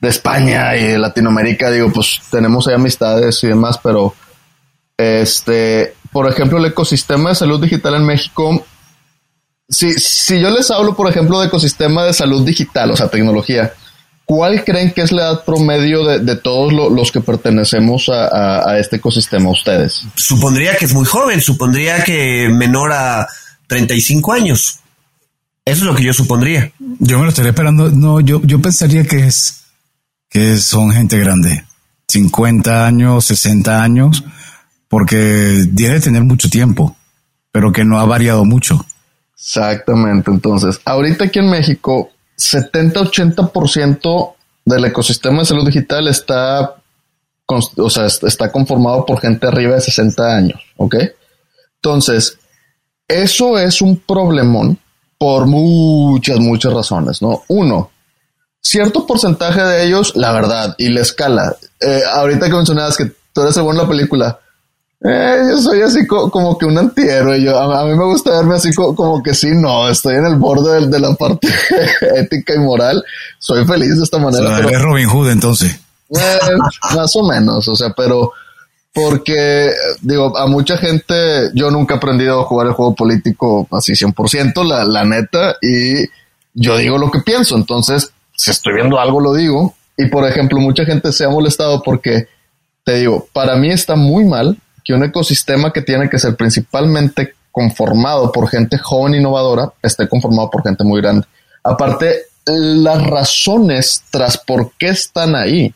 [0.00, 4.14] de España y de Latinoamérica, digo, pues tenemos ahí amistades y demás, pero
[4.96, 8.64] este, por ejemplo, el ecosistema de salud digital en México,
[9.68, 13.72] si, si yo les hablo, por ejemplo, de ecosistema de salud digital, o sea, tecnología,
[14.26, 19.50] ¿Cuál creen que es la edad promedio de, todos los que pertenecemos a, este ecosistema,
[19.50, 20.02] ustedes?
[20.16, 23.28] Supondría que es muy joven, supondría que menor a
[23.68, 24.80] 35 años.
[25.64, 26.72] Eso es lo que yo supondría.
[26.98, 27.88] Yo me lo estaría esperando.
[27.90, 29.62] No, yo, yo pensaría que es
[30.28, 31.64] que son gente grande.
[32.08, 34.24] 50 años, 60 años,
[34.88, 35.16] porque
[35.68, 36.96] debe tener mucho tiempo,
[37.52, 38.84] pero que no ha variado mucho.
[39.34, 40.32] Exactamente.
[40.32, 44.34] Entonces, ahorita aquí en México, 70-80%
[44.64, 46.74] del ecosistema de salud digital está,
[47.46, 50.96] o sea, está conformado por gente arriba de 60 años, ¿ok?
[51.76, 52.38] Entonces,
[53.08, 54.78] eso es un problemón
[55.18, 57.44] por muchas, muchas razones, ¿no?
[57.48, 57.90] Uno,
[58.60, 61.56] cierto porcentaje de ellos, la verdad, y la escala.
[61.80, 64.40] Eh, ahorita que mencionabas que tú eres el la película,
[65.00, 67.42] eh, yo soy así como que un antihéroe.
[67.42, 70.86] Yo, a, mí me gusta verme así como, que sí, no, estoy en el borde
[70.86, 71.48] de, la parte
[72.16, 73.04] ética y moral.
[73.38, 74.56] Soy feliz de esta manera.
[74.56, 75.78] pero, Robin Hood entonces.
[76.08, 76.56] Eh,
[76.94, 78.32] más o menos, o sea, pero
[78.94, 83.92] porque digo, a mucha gente, yo nunca he aprendido a jugar el juego político así
[83.92, 86.06] 100%, la, la neta, y
[86.54, 87.56] yo digo lo que pienso.
[87.56, 89.74] Entonces, si estoy viendo algo, lo digo.
[89.98, 92.28] Y por ejemplo, mucha gente se ha molestado porque
[92.84, 94.56] te digo, para mí está muy mal
[94.86, 100.48] que un ecosistema que tiene que ser principalmente conformado por gente joven innovadora esté conformado
[100.48, 101.26] por gente muy grande.
[101.64, 105.74] Aparte, las razones tras por qué están ahí.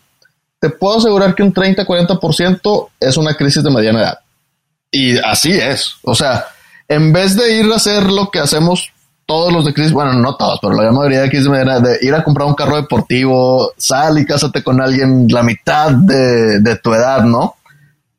[0.60, 4.18] Te puedo asegurar que un 30-40% es una crisis de mediana edad.
[4.92, 5.96] Y así es.
[6.04, 6.46] O sea,
[6.86, 8.92] en vez de ir a hacer lo que hacemos
[9.26, 11.76] todos los de crisis, bueno, no todos, pero la gran mayoría de crisis de mediana
[11.76, 15.90] edad, de ir a comprar un carro deportivo, sal y cásate con alguien la mitad
[15.90, 17.56] de tu edad, ¿no?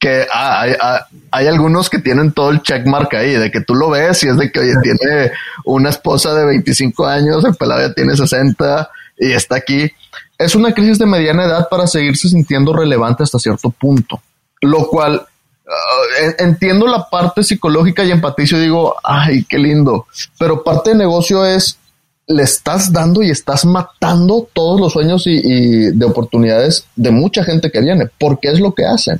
[0.02, 4.24] Que ah, hay, algunos que tienen todo el checkmark ahí, de que tú lo ves
[4.24, 5.32] y es de que oye, tiene
[5.64, 8.89] una esposa de 25 años, el pelado ya tiene 60
[9.20, 9.91] y está aquí.
[10.39, 14.20] Es una crisis de mediana edad para seguirse sintiendo relevante hasta cierto punto,
[14.62, 15.22] lo cual
[15.68, 20.08] ah, entiendo la parte psicológica y empatizo y digo, ay, qué lindo,
[20.39, 21.78] pero parte de negocio es
[22.26, 27.43] le estás dando y estás matando todos los sueños y, y de oportunidades de mucha
[27.43, 29.20] gente que viene, porque es lo que hacen.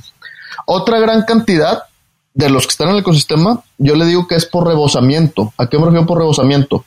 [0.66, 1.84] Otra gran cantidad
[2.34, 5.52] de los que están en el ecosistema, yo le digo que es por rebosamiento.
[5.58, 6.84] ¿A qué me refiero por rebosamiento?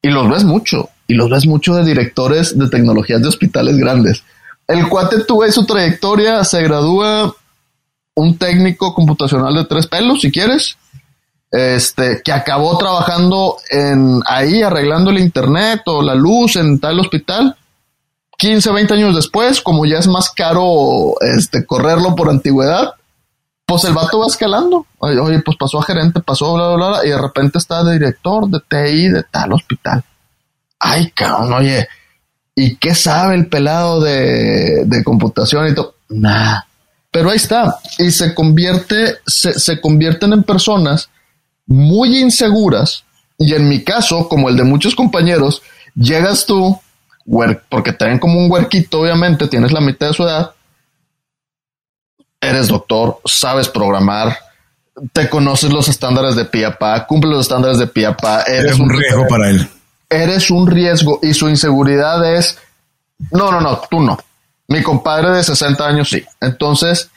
[0.00, 4.24] Y los ves mucho, y los ves mucho de directores de tecnologías de hospitales grandes.
[4.66, 7.34] El cuate tuvo su trayectoria, se gradúa
[8.14, 10.76] un técnico computacional de tres pelos, si quieres,
[11.50, 17.56] este, que acabó trabajando en ahí arreglando el internet o la luz en tal hospital
[18.42, 22.94] 15, 20 años después, como ya es más caro este, correrlo por antigüedad,
[23.64, 24.84] pues el vato va escalando.
[24.98, 28.48] Oye, pues pasó a gerente, pasó, bla, bla, bla, y de repente está de director
[28.48, 30.02] de TI de tal hospital.
[30.80, 31.86] Ay, cabrón, oye,
[32.56, 35.94] ¿y qué sabe el pelado de, de computación y todo?
[36.08, 36.66] Nada.
[37.12, 37.78] Pero ahí está.
[38.00, 41.10] Y se convierte, se, se convierten en personas
[41.68, 43.04] muy inseguras.
[43.38, 45.62] Y en mi caso, como el de muchos compañeros,
[45.94, 46.80] llegas tú,
[47.68, 50.52] porque te ven como un huerquito, obviamente, tienes la mitad de su edad,
[52.40, 54.36] eres doctor, sabes programar,
[55.12, 59.26] te conoces los estándares de PIAPA, cumple los estándares de PIAPA, eres, eres un, riesgo
[59.28, 59.68] para él.
[60.10, 62.58] Eres un riesgo y su inseguridad es,
[63.30, 64.18] no, no, no, tú no.
[64.68, 66.24] Mi compadre de 60 años sí.
[66.40, 67.10] Entonces,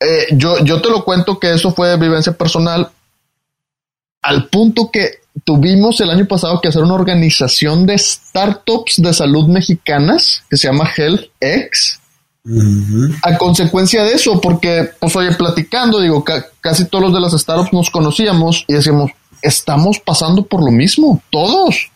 [0.00, 2.90] eh, yo, yo te lo cuento que eso fue vivencia personal
[4.22, 9.48] al punto que tuvimos el año pasado que hacer una organización de startups de salud
[9.48, 12.00] mexicanas que se llama HealthX.
[13.22, 16.22] A consecuencia de eso, porque, pues, oye, platicando, digo,
[16.60, 21.22] casi todos los de las startups nos conocíamos y decíamos, estamos pasando por lo mismo,
[21.30, 21.90] todos,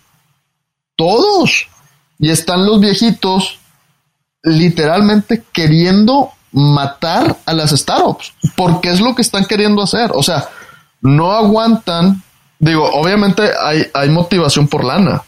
[0.97, 1.69] todos.
[2.19, 3.59] Y están los viejitos
[4.43, 10.11] literalmente queriendo matar a las startups, porque es lo que están queriendo hacer.
[10.15, 10.49] O sea,
[11.03, 12.23] no aguantan
[12.59, 15.23] Digo, obviamente hay, hay motivación por lana.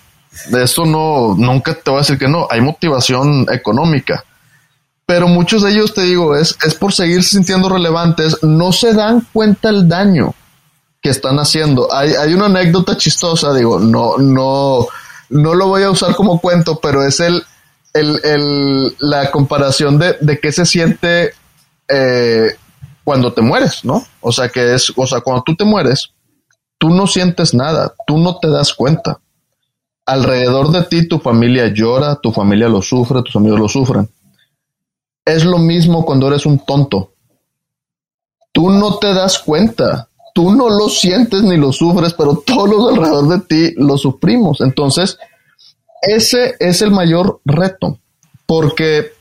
[0.48, 2.46] De eso no, nunca te voy a decir que no.
[2.50, 4.24] Hay motivación económica.
[5.06, 8.42] Pero muchos de ellos, te digo, es, es por seguir sintiendo relevantes.
[8.42, 10.34] No se dan cuenta el daño
[11.02, 11.92] que están haciendo.
[11.92, 14.86] Hay, hay una anécdota chistosa, digo, no, no,
[15.30, 17.42] no lo voy a usar como cuento, pero es el,
[17.94, 21.32] el, el la comparación de, de qué se siente
[21.88, 22.56] eh,
[23.02, 24.04] cuando te mueres, ¿no?
[24.20, 26.12] O sea, que es, o sea, cuando tú te mueres,
[26.80, 29.20] tú no sientes nada, tú no te das cuenta.
[30.06, 34.08] Alrededor de ti tu familia llora, tu familia lo sufre, tus amigos lo sufren.
[35.22, 37.12] Es lo mismo cuando eres un tonto.
[38.50, 42.88] Tú no te das cuenta, tú no lo sientes ni lo sufres, pero todos los
[42.88, 44.62] alrededor de ti lo sufrimos.
[44.62, 45.18] Entonces,
[46.00, 47.98] ese es el mayor reto,
[48.46, 49.12] porque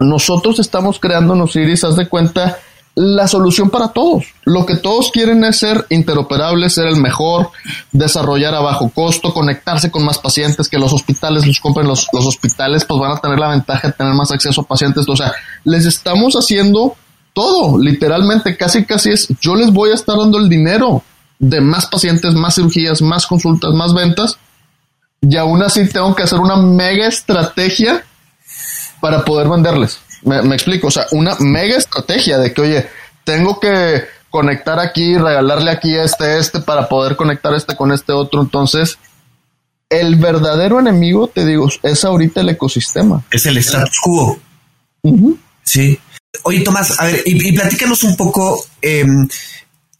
[0.00, 2.58] nosotros estamos creándonos iris, haz de cuenta,
[2.94, 4.26] la solución para todos.
[4.44, 7.50] Lo que todos quieren es ser interoperables, ser el mejor,
[7.90, 12.26] desarrollar a bajo costo, conectarse con más pacientes, que los hospitales los compren los, los
[12.26, 15.08] hospitales, pues van a tener la ventaja de tener más acceso a pacientes.
[15.08, 15.32] O sea,
[15.64, 16.96] les estamos haciendo
[17.32, 21.02] todo, literalmente, casi casi es, yo les voy a estar dando el dinero
[21.38, 24.38] de más pacientes, más cirugías, más consultas, más ventas,
[25.22, 28.04] y aún así tengo que hacer una mega estrategia
[29.00, 29.98] para poder venderles.
[30.22, 32.86] Me, explico, o sea, una mega estrategia de que, oye,
[33.24, 38.40] tengo que conectar aquí, regalarle aquí este, este para poder conectar este con este otro.
[38.40, 38.98] Entonces,
[39.88, 43.24] el verdadero enemigo, te digo, es ahorita el ecosistema.
[43.30, 44.40] Es el status quo.
[45.64, 45.98] Sí.
[46.44, 48.64] Oye, Tomás, a ver, y, platícanos un poco.
[48.80, 49.28] Em,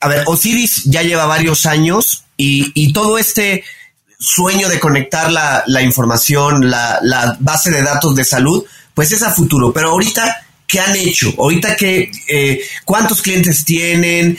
[0.00, 3.64] a ver, Osiris ya lleva varios años y, todo este
[4.18, 8.64] sueño de conectar la, la información, la, la, base de datos de salud,
[8.94, 9.72] pues es a futuro.
[9.72, 11.32] Pero ahorita, ¿qué han hecho?
[11.38, 14.38] Ahorita, ¿qué, eh, ¿cuántos clientes tienen?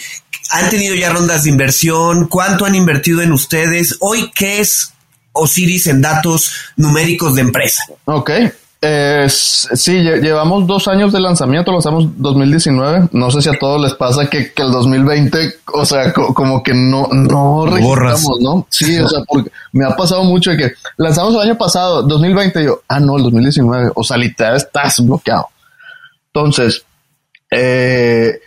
[0.52, 2.28] ¿Han tenido ya rondas de inversión?
[2.28, 3.98] ¿Cuánto han invertido en ustedes?
[4.00, 4.94] Hoy, ¿qué es
[5.32, 7.84] Osiris en datos numéricos de empresa?
[8.06, 8.32] Ok.
[8.86, 13.08] Eh, sí, llevamos dos años de lanzamiento, lanzamos 2019.
[13.14, 17.08] No sé si a todos les pasa que, el 2020, o sea, como que no,
[17.14, 18.68] no registramos, ¿no?
[18.70, 22.62] Sí, o sea, porque me ha pasado mucho de que lanzamos el año pasado, 2020,
[22.62, 25.48] y yo, ah, no, el 2019, o sea, literal estás bloqueado.
[26.34, 26.84] Entonces,
[27.52, 28.38] eh,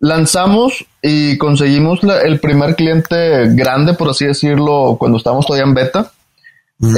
[0.00, 6.10] lanzamos y conseguimos el primer cliente grande, por así decirlo, cuando estábamos todavía en beta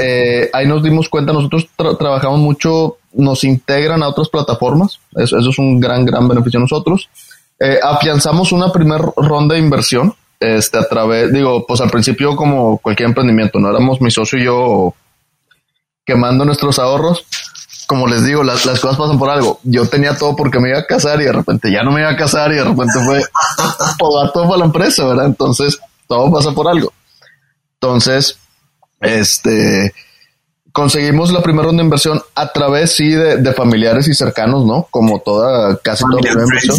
[0.01, 5.59] eh, ahí nos dimos cuenta, nosotros trabajamos mucho, nos integran a otras plataformas, eso, es
[5.59, 7.09] un gran, gran beneficio a nosotros.
[7.59, 12.79] Eh, afianzamos una primera ronda de inversión, este, a través, digo, pues al principio como
[12.79, 14.95] cualquier emprendimiento, no éramos mi socio y yo
[16.07, 17.27] quemando nuestros ahorros.
[17.87, 19.61] Como les digo, las, las cosas pasan por algo.
[19.63, 22.11] Yo tenía todo porque me iba a casar y de repente ya no me iba
[22.11, 23.23] a casar y de repente fue
[23.99, 25.27] todo, todo para la empresa, ¿verdad?
[25.27, 25.79] Entonces,
[26.09, 26.93] todo pasa por algo.
[27.75, 28.39] Entonces,
[29.01, 29.93] este,
[30.73, 34.87] conseguimos la primera ronda de inversión a través, sí, de, familiares y cercanos, ¿no?
[34.91, 36.77] Como toda, casi toda la inversión.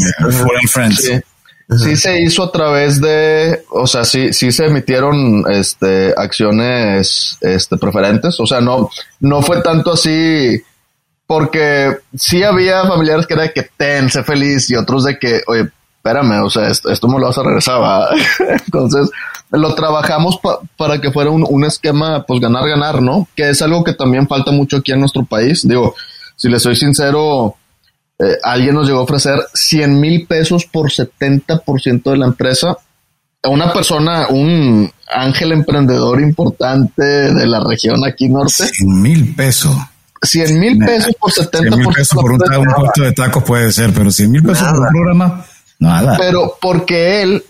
[1.69, 1.97] Sí.
[1.97, 8.39] se hizo a través de, o sea, sí, sí se emitieron, este, acciones, este, preferentes.
[8.39, 8.89] O sea, no,
[9.19, 10.61] no fue tanto así,
[11.25, 15.41] porque sí había familiares que era de que ten, sé feliz y otros de que,
[15.47, 17.81] oye, espérame, o sea, esto, esto me lo vas a regresar,
[18.65, 19.09] Entonces,
[19.51, 20.39] lo trabajamos
[20.75, 23.27] para que fuera un, esquema, pues ganar, ganar, ¿no?
[23.35, 25.67] Que es algo que también falta mucho aquí en nuestro país.
[25.67, 25.95] Digo,
[26.35, 27.55] si le soy sincero,
[28.19, 32.77] eh, alguien nos llegó a ofrecer 100 mil pesos por 70% de la empresa.
[33.43, 38.67] Una persona, un ángel emprendedor importante de la región aquí norte.
[38.67, 39.75] 100 mil pesos.
[40.21, 41.49] 100 mil pesos por 70%.
[41.59, 44.79] 100 mil pesos por un, puesto de tacos puede ser, pero 100 mil pesos por
[44.79, 45.45] un programa,
[45.79, 46.15] nada.
[46.17, 47.43] Pero porque él,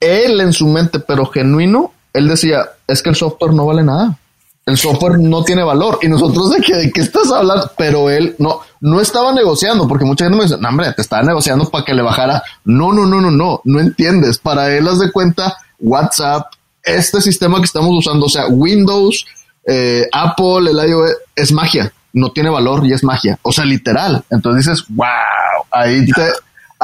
[0.00, 4.18] él en su mente, pero genuino, él decía, es que el software no vale nada
[4.66, 5.98] el software no tiene valor.
[6.02, 10.04] Y nosotros de que, de qué estás hablando, pero él no, no estaba negociando, porque
[10.04, 12.42] mucha gente me dice, no, hombre, te estaba negociando para que le bajara.
[12.64, 14.38] No, no, no, no, no, no entiendes.
[14.38, 16.46] Para él, haz de cuenta, WhatsApp,
[16.82, 19.26] este sistema que estamos usando, o sea, Windows,
[19.66, 21.92] eh, Apple, el iOS, es magia.
[22.12, 23.38] No tiene valor y es magia.
[23.42, 24.24] O sea, literal.
[24.30, 25.06] Entonces dices, wow,
[25.72, 26.22] ahí te,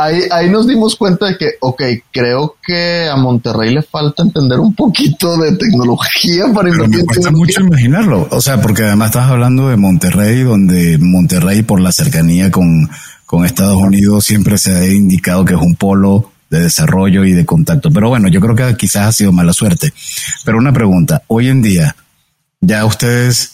[0.01, 4.59] ahí, ahí nos dimos cuenta de que, ok, creo que a Monterrey le falta entender
[4.59, 6.99] un poquito de tecnología para invertir.
[6.99, 11.81] Me cuesta mucho imaginarlo, o sea, porque además estás hablando de Monterrey, donde Monterrey por
[11.81, 12.89] la cercanía con,
[13.27, 17.47] con Estados Unidos siempre se ha indicado que es un polo de desarrollo y de
[17.47, 17.91] contacto.
[17.91, 19.93] Pero bueno, yo creo que quizás ha sido mala suerte.
[20.45, 21.95] Pero una pregunta, hoy en día,
[22.61, 23.53] ¿ya ustedes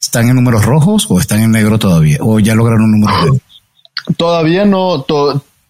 [0.00, 2.18] están en números rojos o están en negro todavía?
[2.20, 3.40] ¿O ya lograron un número negro?
[4.16, 5.02] Todavía no,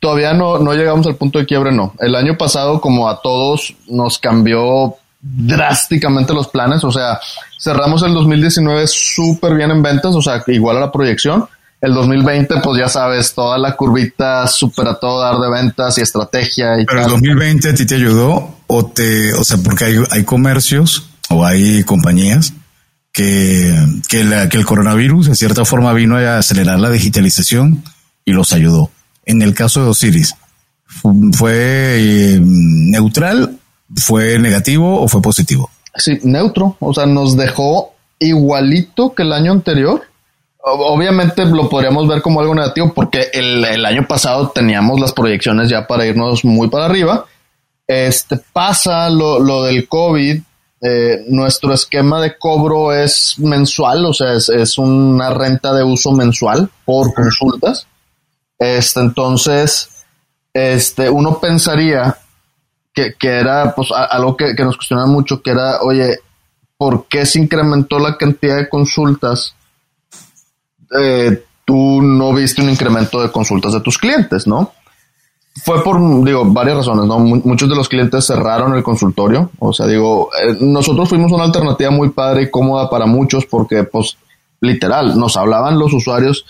[0.06, 1.92] todavía no, no llegamos al punto de quiebre, no.
[1.98, 6.84] El año pasado, como a todos, nos cambió drásticamente los planes.
[6.84, 7.18] O sea,
[7.60, 11.48] cerramos el 2019 súper bien en ventas, o sea, igual a la proyección.
[11.80, 16.02] El 2020, pues ya sabes, toda la curvita súper a todo dar de ventas y
[16.02, 16.80] estrategia.
[16.80, 20.22] Y Pero el 2020 a ti te ayudó o te, o sea, porque hay, hay
[20.22, 22.52] comercios o hay compañías
[23.10, 23.74] que,
[24.08, 27.82] que, la, que el coronavirus de cierta forma vino a acelerar la digitalización
[28.24, 28.92] y los ayudó
[29.26, 30.34] en el caso de Osiris,
[30.86, 33.58] ¿fue eh, neutral,
[33.96, 35.68] fue negativo o fue positivo?
[35.96, 36.76] Sí, neutro.
[36.80, 40.02] O sea, nos dejó igualito que el año anterior.
[40.62, 45.86] Obviamente lo podríamos ver como algo negativo porque el, año pasado teníamos las proyecciones ya
[45.86, 47.26] para irnos muy para arriba.
[47.86, 50.40] Este pasa lo, del COVID.
[50.82, 56.12] Eh, nuestro esquema de cobro es mensual, o sea, es, es una renta de uso
[56.12, 57.86] mensual por consultas.
[58.58, 60.04] Este, entonces,
[60.52, 62.16] este, uno pensaría
[62.92, 66.18] que, era pues algo que, nos cuestionaba mucho, que era, oye,
[66.78, 69.54] ¿por qué se incrementó la cantidad de consultas?
[70.98, 74.72] Eh, tú no viste un incremento de consultas de tus clientes, ¿no?
[75.64, 77.18] Fue por, digo, varias razones, ¿no?
[77.18, 79.50] Muchos de los clientes cerraron el consultorio.
[79.58, 83.84] O sea, digo, eh, nosotros fuimos una alternativa muy padre y cómoda para muchos porque,
[83.84, 84.16] pues,
[84.60, 86.44] literal, nos hablaban los usuarios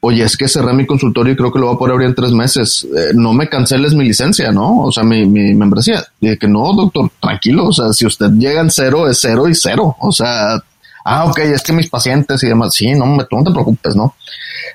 [0.00, 2.14] oye, es que cerré mi consultorio y creo que lo voy a poder abrir en
[2.14, 2.86] tres meses.
[2.96, 4.80] Eh, no me canceles mi licencia, ¿no?
[4.80, 6.02] O sea, mi, mi membresía.
[6.20, 7.66] Dije que no, doctor, tranquilo.
[7.66, 9.96] O sea, si usted llega en cero, es cero y cero.
[10.00, 10.58] O sea,
[11.04, 12.74] ah, ok, es que mis pacientes y demás.
[12.74, 14.14] Sí, no, me, no te preocupes, ¿no?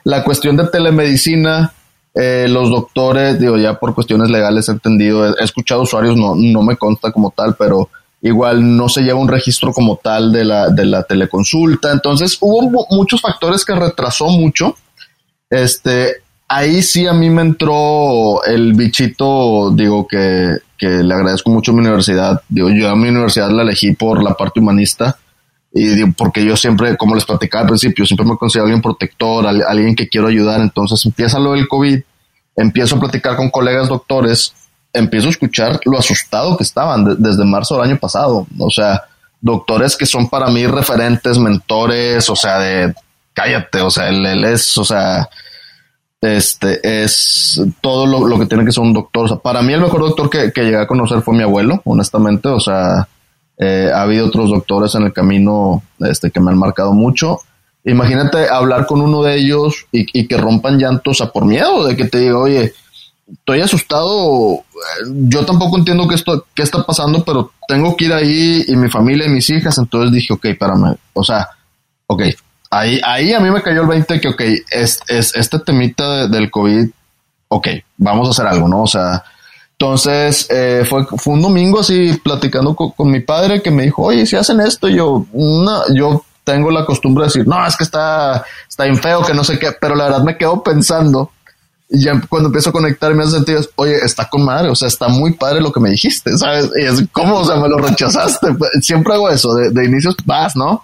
[0.03, 1.73] La cuestión de telemedicina,
[2.13, 6.61] eh, los doctores, digo, ya por cuestiones legales he entendido, he, escuchado usuarios, no, no
[6.61, 7.89] me consta como tal, pero
[8.21, 11.91] igual no se lleva un registro como tal de la, de la teleconsulta.
[11.91, 14.75] Entonces hubo muchos factores que retrasó mucho
[15.49, 21.71] este, ahí sí a mí me entró el bichito, digo que, que le agradezco mucho
[21.71, 22.41] a mi universidad.
[22.49, 25.17] Digo, yo a mi universidad la elegí por la parte humanista
[25.77, 29.45] y digo, porque yo siempre, como les platicaba al principio, siempre me considero alguien protector,
[29.45, 30.61] alguien que quiero ayudar.
[30.61, 31.99] Entonces empieza lo del COVID,
[32.55, 34.53] empiezo a platicar con colegas doctores,
[34.93, 38.47] empiezo a escuchar lo asustado que estaban desde marzo del año pasado.
[38.57, 39.03] O sea,
[39.41, 42.95] doctores que son para mí referentes, mentores, o sea, de
[43.35, 45.29] cállate, o sea, él, es, o sea,
[46.21, 49.25] este es todo lo, que tiene que ser un doctor.
[49.25, 51.81] O sea, para mí el mejor doctor que, que llegué a conocer fue mi abuelo,
[51.85, 52.47] honestamente.
[52.47, 53.07] O sea,
[53.57, 57.39] eh, ha habido otros doctores en el camino este, que me han marcado mucho.
[57.83, 62.05] Imagínate hablar con uno de ellos y, que rompan llantos a por miedo de que
[62.05, 62.73] te diga, oye,
[63.31, 64.63] estoy asustado.
[65.07, 68.89] Yo tampoco entiendo qué, esto, qué está pasando, pero tengo que ir ahí y mi
[68.89, 69.77] familia y mis hijas.
[69.77, 70.95] Entonces dije, ok, párame.
[71.13, 71.47] O sea,
[72.07, 72.23] ok,
[72.77, 76.51] ahí, ahí a mí me cayó el 20 que, ok, es, es este temita del
[76.51, 76.89] COVID,
[77.47, 77.67] ok,
[77.97, 78.83] vamos a hacer algo, ¿no?
[78.83, 79.23] O sea,
[79.71, 80.47] entonces
[80.87, 84.61] fue, fue un domingo así platicando con, mi padre que me dijo, oye, si hacen
[84.61, 88.97] esto, yo, no, yo tengo la costumbre de decir, no, es que está, está bien
[88.97, 91.31] feo, que no sé qué, pero la verdad me quedo pensando
[91.89, 94.87] y ya cuando empiezo a conectar me hace sentido, oye, está con madre, o sea,
[94.87, 96.69] está muy padre lo que me dijiste, ¿sabes?
[96.75, 98.47] Y es como, o sea, me lo rechazaste.
[98.81, 100.83] Siempre hago eso, de, de inicios vas, ¿no?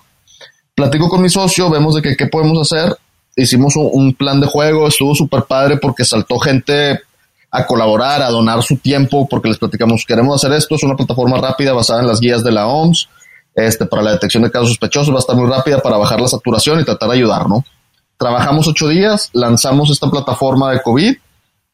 [0.82, 2.96] Platico con mi socio, vemos de que qué podemos hacer.
[3.36, 7.00] Hicimos un, plan de juego, estuvo súper padre porque saltó gente
[7.50, 11.38] a colaborar, a donar su tiempo, porque les platicamos, queremos hacer esto, es una plataforma
[11.38, 13.08] rápida basada en las guías de la OMS,
[13.56, 16.28] este, para la detección de casos sospechosos, va a estar muy rápida para bajar la
[16.28, 17.64] saturación y tratar de ayudar, ¿no?
[18.22, 21.16] trabajamos ocho días, lanzamos esta plataforma de COVID.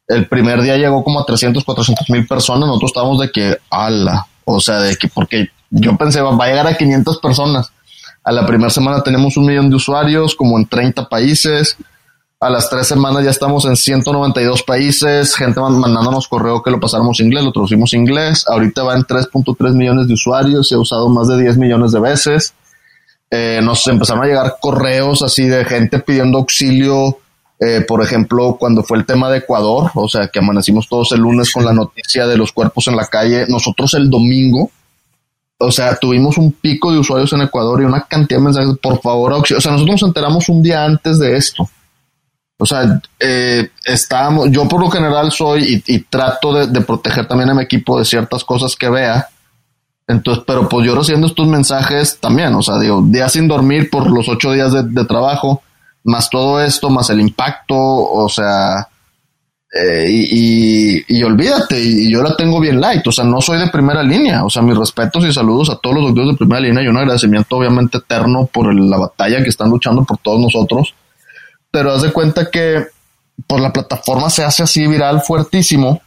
[0.08, 2.68] El primer día llegó como a 300, 400 mil personas.
[2.68, 6.66] Nosotros estábamos de que, ala, o sea, de que, porque yo pensé, va a llegar
[6.66, 7.74] a 500 personas.
[8.28, 11.78] A la primera semana tenemos un millón de usuarios, como en 30 países.
[12.42, 17.22] A las tres semanas ya estamos en 192 países, gente mandándonos correo que lo pasáramos
[17.22, 18.44] inglés, lo traducimos inglés.
[18.50, 22.02] Ahorita va en 3.3 millones de usuarios, se ha usado más de 10 millones de
[22.02, 22.54] veces.
[23.32, 27.20] Eh, nos empezaron a llegar correos así de gente pidiendo auxilio,
[27.62, 31.22] eh, por ejemplo, cuando fue el tema de Ecuador, o sea, que amanecimos todos el
[31.22, 34.70] lunes con la noticia de los cuerpos en la calle, nosotros el domingo,
[35.60, 39.02] o sea, tuvimos un pico de usuarios en Ecuador y una cantidad de mensajes, por
[39.02, 39.34] favor.
[39.34, 41.68] O sea, nosotros nos enteramos un día antes de esto.
[42.60, 47.54] O sea, eh, estábamos, yo por lo general soy y, trato de, proteger también a
[47.54, 49.30] mi equipo de ciertas cosas que vea.
[50.08, 54.10] Entonces, pero pues yo recibiendo estos mensajes también, o sea, digo, días sin dormir por
[54.10, 55.62] los ocho días de, trabajo,
[56.04, 58.88] más todo esto, más el impacto, o sea,
[59.80, 64.02] eh, y, olvídate, y yo la tengo bien light, o sea, no soy de primera
[64.02, 66.88] línea, o sea, mis respetos y saludos a todos los doctores de primera línea y
[66.88, 70.94] un agradecimiento obviamente eterno por la batalla que están luchando por todos nosotros
[71.72, 72.88] pero haz de cuenta que
[73.46, 76.02] por la plataforma se hace así viral fuertísimo.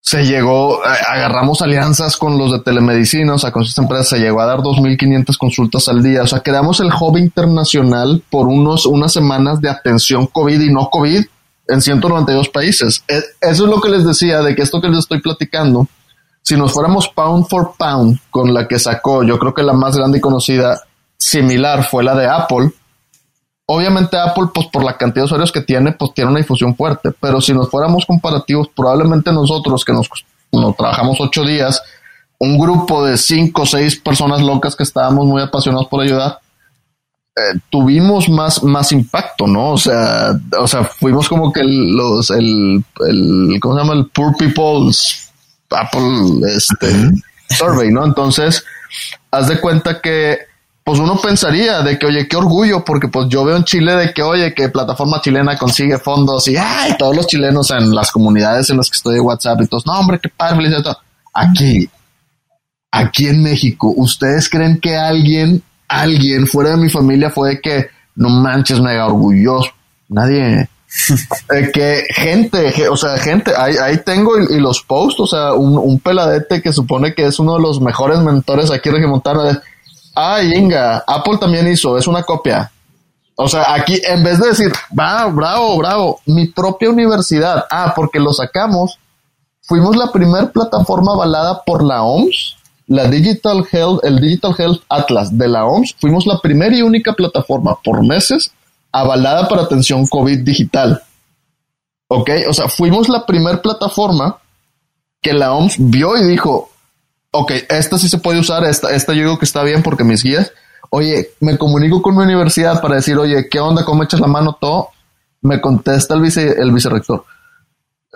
[0.00, 4.42] Se llegó, agarramos alianzas con los de telemedicina, o sea, con esta empresa se llegó
[4.42, 9.12] a dar 2.500 consultas al día, o sea, creamos el hub internacional por unos, unas
[9.14, 11.24] semanas de atención COVID y no COVID
[11.68, 13.04] en 192 países.
[13.08, 15.88] E, eso es lo que les decía de que esto que les estoy platicando,
[16.42, 19.96] si nos fuéramos pound for pound con la que sacó, yo creo que la más
[19.96, 20.82] grande y conocida
[21.16, 22.72] similar fue la de Apple,
[23.66, 27.12] Obviamente Apple, pues por la cantidad de usuarios que tiene, pues tiene una difusión fuerte,
[27.18, 30.08] pero si nos fuéramos comparativos, probablemente nosotros que nos,
[30.76, 31.82] trabajamos ocho días,
[32.38, 36.40] un grupo de cinco o seis personas locas que estábamos muy apasionados por ayudar,
[37.36, 39.72] eh, tuvimos más, más impacto, ¿no?
[39.72, 43.94] O sea, o sea, fuimos como que los, el, el, ¿cómo se llama?
[43.94, 45.30] El Poor People's
[45.70, 46.86] Apple, este,
[47.48, 48.04] survey, ¿no?
[48.04, 48.64] Entonces,
[49.30, 50.38] haz de cuenta que
[50.84, 54.12] pues uno pensaría de que, oye, qué orgullo, porque pues yo veo en Chile de
[54.12, 58.68] que, oye, que plataforma chilena consigue fondos y, ay, todos los chilenos en las comunidades
[58.68, 60.84] en las que estoy de WhatsApp y todos, no, hombre, qué padre, felicidades.
[60.84, 60.98] Todo.
[61.32, 61.88] Aquí,
[62.90, 67.86] aquí en México, ¿ustedes creen que alguien, alguien fuera de mi familia fue de que,
[68.16, 69.70] no manches, mega orgulloso?
[70.08, 70.68] Nadie.
[71.72, 75.98] que gente, o sea, gente, ahí, ahí tengo y, los posts, o sea, un, un,
[75.98, 79.60] peladete que supone que es uno de los mejores mentores aquí en Montana
[80.14, 82.70] Ah, Inga, Apple también hizo, es una copia.
[83.36, 88.20] O sea, aquí en vez de decir, va, bravo, bravo, mi propia universidad, ah, porque
[88.20, 88.98] lo sacamos,
[89.62, 92.56] fuimos la primera plataforma avalada por la OMS,
[92.86, 97.14] la Digital Health, el Digital Health Atlas de la OMS, fuimos la primera y única
[97.14, 98.52] plataforma por meses
[98.92, 101.02] avalada para atención COVID digital.
[102.08, 104.38] Ok, o sea, fuimos la primera plataforma
[105.20, 106.70] que la OMS vio y dijo,
[107.30, 110.22] ok, esta sí se puede usar, esta, esta yo digo que está bien porque mis
[110.22, 110.52] guías,
[110.90, 113.84] oye, me comunico con mi universidad para decir, oye, ¿qué onda?
[113.84, 114.56] ¿Cómo echas la mano?
[114.60, 114.90] Todo.
[115.40, 117.24] Me contesta el, vice, el vicerrector.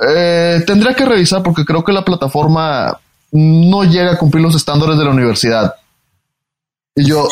[0.08, 3.00] Eh, tendría que revisar porque creo que la plataforma
[3.32, 5.74] no llega a cumplir los estándares de la universidad.
[6.94, 7.28] Y yo,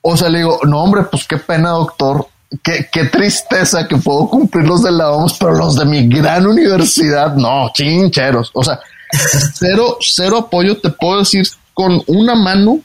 [0.00, 2.26] o sea, le digo, no, hombre, pues qué pena, doctor.
[2.62, 6.46] Qué, qué tristeza que puedo cumplir los de la OMS, pero los de mi gran
[6.46, 8.50] universidad, no, chincheros.
[8.54, 8.80] O sea,
[9.54, 12.80] cero, cero apoyo, te puedo decir con una mano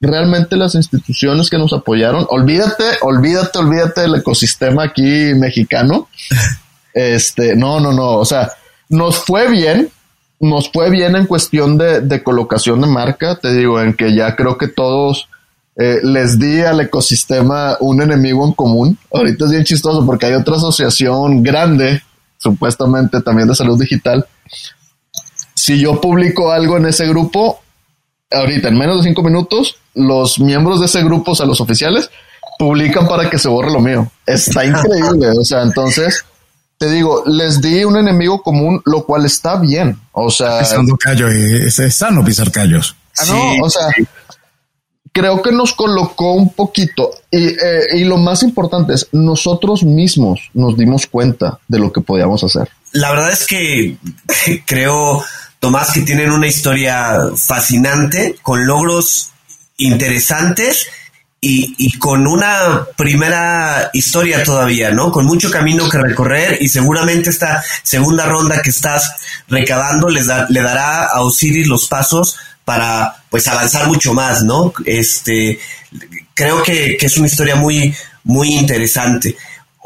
[0.00, 2.26] realmente las instituciones que nos apoyaron.
[2.28, 6.08] Olvídate, olvídate, olvídate del ecosistema aquí mexicano.
[6.92, 8.18] Este, no, no, no.
[8.18, 8.52] O sea,
[8.88, 9.90] nos fue bien,
[10.44, 13.36] nos fue bien en cuestión de, colocación de marca.
[13.36, 15.28] Te digo, en que ya creo que todos
[15.76, 18.98] eh, les di al ecosistema un enemigo en común.
[19.12, 22.02] Ahorita es bien chistoso porque hay otra asociación grande,
[22.38, 24.26] supuestamente también de salud digital,
[25.54, 27.60] si yo publico algo en ese grupo,
[28.30, 32.10] ahorita en menos de cinco minutos, los miembros de ese grupo, o sea, los oficiales,
[32.58, 34.10] publican para que se borre lo mío.
[34.26, 35.28] Está increíble.
[35.30, 36.24] o sea, entonces
[36.84, 39.98] te digo, les di un enemigo común, lo cual está bien.
[40.12, 42.94] O sea, pisando callo, es, sano pisar callos.
[43.18, 43.86] Ah, no, o sea,
[45.10, 50.50] creo que nos colocó un poquito y, eh, y lo más importante es nosotros mismos
[50.52, 52.68] nos dimos cuenta de lo que podíamos hacer.
[52.92, 53.96] La verdad es que
[54.66, 55.24] creo
[55.58, 59.30] Tomás, que tienen una historia fascinante, con logros
[59.78, 60.88] interesantes
[61.46, 65.10] y, con una primera historia todavía, ¿no?
[65.10, 69.12] Con mucho camino que recorrer y seguramente esta segunda ronda que estás
[69.48, 74.72] recabando les le dará a Osiris los pasos para pues avanzar mucho más, ¿no?
[74.86, 75.58] Este,
[76.34, 79.36] creo que, que es una historia muy, muy interesante.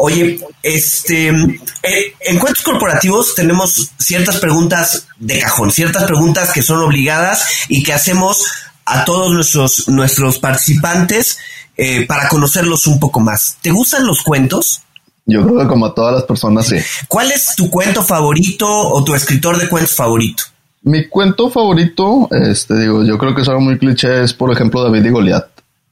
[0.01, 6.79] Oye, este, eh, en cuentos corporativos tenemos ciertas preguntas de cajón, ciertas preguntas que son
[6.83, 8.47] obligadas y que hacemos
[8.89, 11.39] a todos nuestros, nuestros participantes
[11.77, 13.57] eh, para conocerlos un poco más.
[13.61, 14.81] ¿Te gustan los cuentos?
[15.27, 16.77] Yo creo que como a todas las personas, sí.
[17.07, 20.45] ¿Cuál es tu cuento favorito o tu escritor de cuentos favorito?
[20.83, 24.83] Mi cuento favorito, este, digo, yo creo que es algo muy cliché, es por ejemplo
[24.83, 25.47] David y Goliat.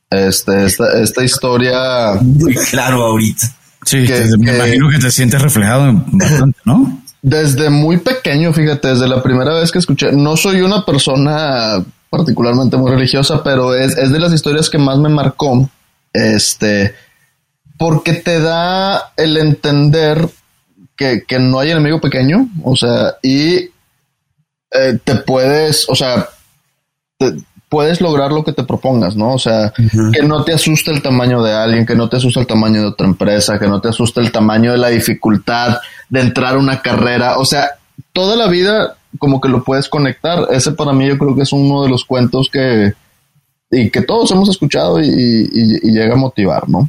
[0.09, 2.15] Este, esta, esta historia.
[2.23, 3.55] Muy claro ahorita.
[3.85, 4.07] Sí,
[4.39, 7.03] me imagino que te sientes reflejado bastante, ¿no?
[7.23, 12.77] Desde muy pequeño, fíjate, desde la primera vez que escuché, no soy una persona particularmente
[12.77, 15.69] muy religiosa, pero es, es de las historias que más me marcó,
[16.13, 16.95] este,
[17.79, 20.29] porque te da el entender
[20.97, 23.71] que, que no hay enemigo pequeño, o sea, y
[24.71, 26.29] eh, te puedes, o sea,
[27.69, 29.35] puedes lograr lo que te propongas, ¿no?
[29.35, 29.73] O sea,
[30.13, 32.87] que no te asuste el tamaño de alguien, que no te asuste el tamaño de
[32.89, 35.79] otra empresa, que no te asuste el tamaño de la dificultad
[36.09, 37.39] de entrar a una carrera.
[37.39, 37.71] O sea,
[38.13, 40.47] toda la vida como que lo puedes conectar.
[40.51, 42.93] Ese para mí yo creo que es uno de los cuentos que,
[43.71, 45.49] y que todos hemos escuchado y
[45.83, 46.89] llega a motivar, ¿no?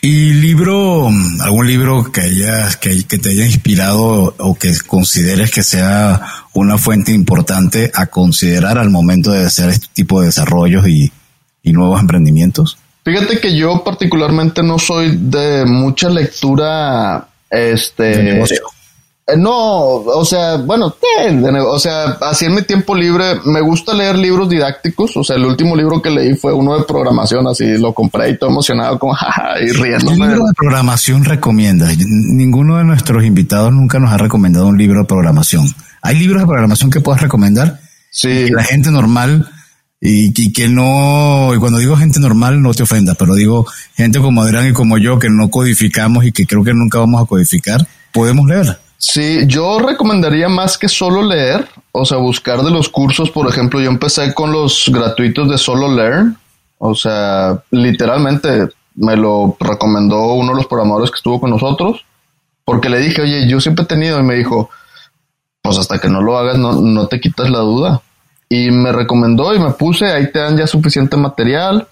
[0.00, 1.08] Y libro,
[1.40, 6.22] algún libro que haya, que, que te haya inspirado o que consideres que sea
[6.54, 11.12] una fuente importante a considerar al momento de hacer este tipo de desarrollos y,
[11.64, 12.78] nuevos emprendimientos?
[13.04, 18.62] Fíjate que yo particularmente no soy de mucha lectura este de negocio.
[19.28, 20.94] Eh, no, o sea, bueno,
[21.66, 25.16] o sea, así en mi tiempo libre me gusta leer libros didácticos.
[25.16, 28.38] O sea, el último libro que leí fue uno de programación, así lo compré y
[28.38, 30.12] todo emocionado, como jaja, y riendo.
[30.12, 31.94] ¿Qué libro de programación recomiendas?
[31.98, 35.66] Ninguno de nuestros invitados nunca nos ha recomendado un libro de programación.
[36.00, 37.80] ¿Hay libros de programación que puedas recomendar?
[38.10, 38.48] Sí.
[38.50, 39.48] la gente normal
[40.00, 44.18] y, y, que no, y cuando digo gente normal no te ofenda, pero digo gente
[44.20, 47.26] como Adrián y como yo que no codificamos y que creo que nunca vamos a
[47.26, 48.78] codificar, podemos leer.
[49.00, 53.80] Sí, yo recomendaría más que solo leer, o sea, buscar de los cursos, por ejemplo,
[53.80, 56.36] yo empecé con los gratuitos de Solo Learn,
[56.78, 62.04] o sea, literalmente me lo recomendó uno de los programadores que estuvo con nosotros,
[62.64, 64.68] porque le dije, oye, yo siempre he tenido, y me dijo,
[65.62, 68.02] pues hasta que no lo hagas, no, no te quitas la duda.
[68.48, 71.86] Y me recomendó y me puse, ahí te dan ya suficiente material.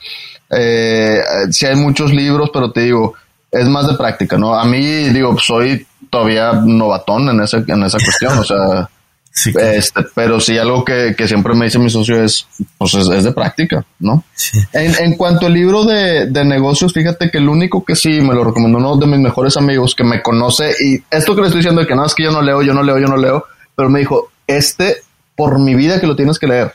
[0.51, 3.15] Eh, sí hay muchos libros, pero te digo,
[3.51, 4.55] es más de práctica, ¿no?
[4.55, 8.89] A mí, digo, soy todavía novatón en, ese, en esa cuestión, o sea,
[9.77, 12.47] este, pero sí algo que, siempre me dice mi socio es,
[12.79, 14.25] pues es, de práctica, ¿no?
[14.73, 18.45] En, en, cuanto al libro de, negocios, fíjate que el único que sí me lo
[18.45, 21.83] recomendó uno de mis mejores amigos que me conoce y esto que le estoy diciendo
[21.83, 23.45] de que no es que yo no leo, yo no leo, yo no leo,
[23.75, 25.03] pero me dijo, este
[25.37, 26.75] por mi vida que lo tienes que leer.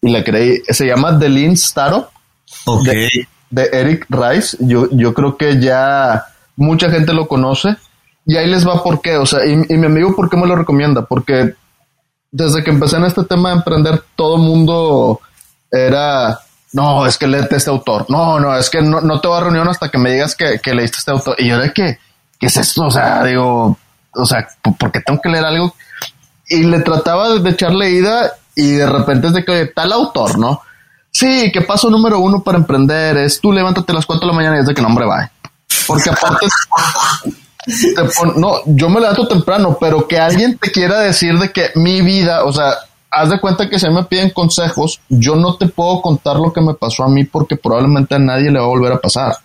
[0.00, 2.06] Y le creí, se llama The Lean Startup.
[2.84, 4.56] De, de Eric Rice.
[4.60, 7.76] Yo, yo creo que ya mucha gente lo conoce
[8.26, 10.56] y ahí les va por qué, o sea, y, mi amigo, ¿por qué me lo
[10.56, 11.02] recomienda?
[11.02, 11.54] Porque
[12.32, 15.20] desde que empecé en este tema de emprender, todo mundo
[15.70, 16.40] era,
[16.72, 19.44] no, es que léete este autor, no, no, es que no, no te voy a
[19.44, 21.36] reunión hasta que me digas que, que leíste este autor.
[21.38, 22.00] Y yo de que,
[22.40, 22.86] ¿qué es esto?
[22.86, 23.78] O sea, digo,
[24.12, 25.72] o sea, ¿por qué tengo que leer algo?
[26.48, 30.62] Y le trataba de echar leída y de repente es de que tal autor, ¿no?
[31.12, 34.36] Sí, que paso número uno para emprender es tú levántate a las cuatro de la
[34.36, 35.30] mañana y es de que el hombre va.
[35.86, 36.46] Porque aparte
[38.36, 42.44] no, yo me levanto temprano, pero que alguien te quiera decir de que mi vida,
[42.44, 42.74] o sea,
[43.10, 46.60] haz de cuenta que si me piden consejos, yo no te puedo contar lo que
[46.60, 49.36] me pasó a mí porque probablemente a nadie le va a volver a pasar.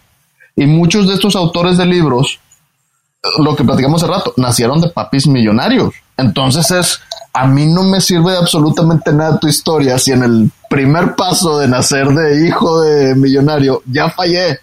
[0.56, 2.40] Y muchos de estos autores de libros,
[3.40, 5.94] lo que platicamos hace rato, nacieron de papis millonarios.
[6.18, 7.00] Entonces es,
[7.34, 11.58] a mí no me sirve de absolutamente nada tu historia si en el primer paso
[11.58, 14.60] de nacer de hijo de millonario ya fallé.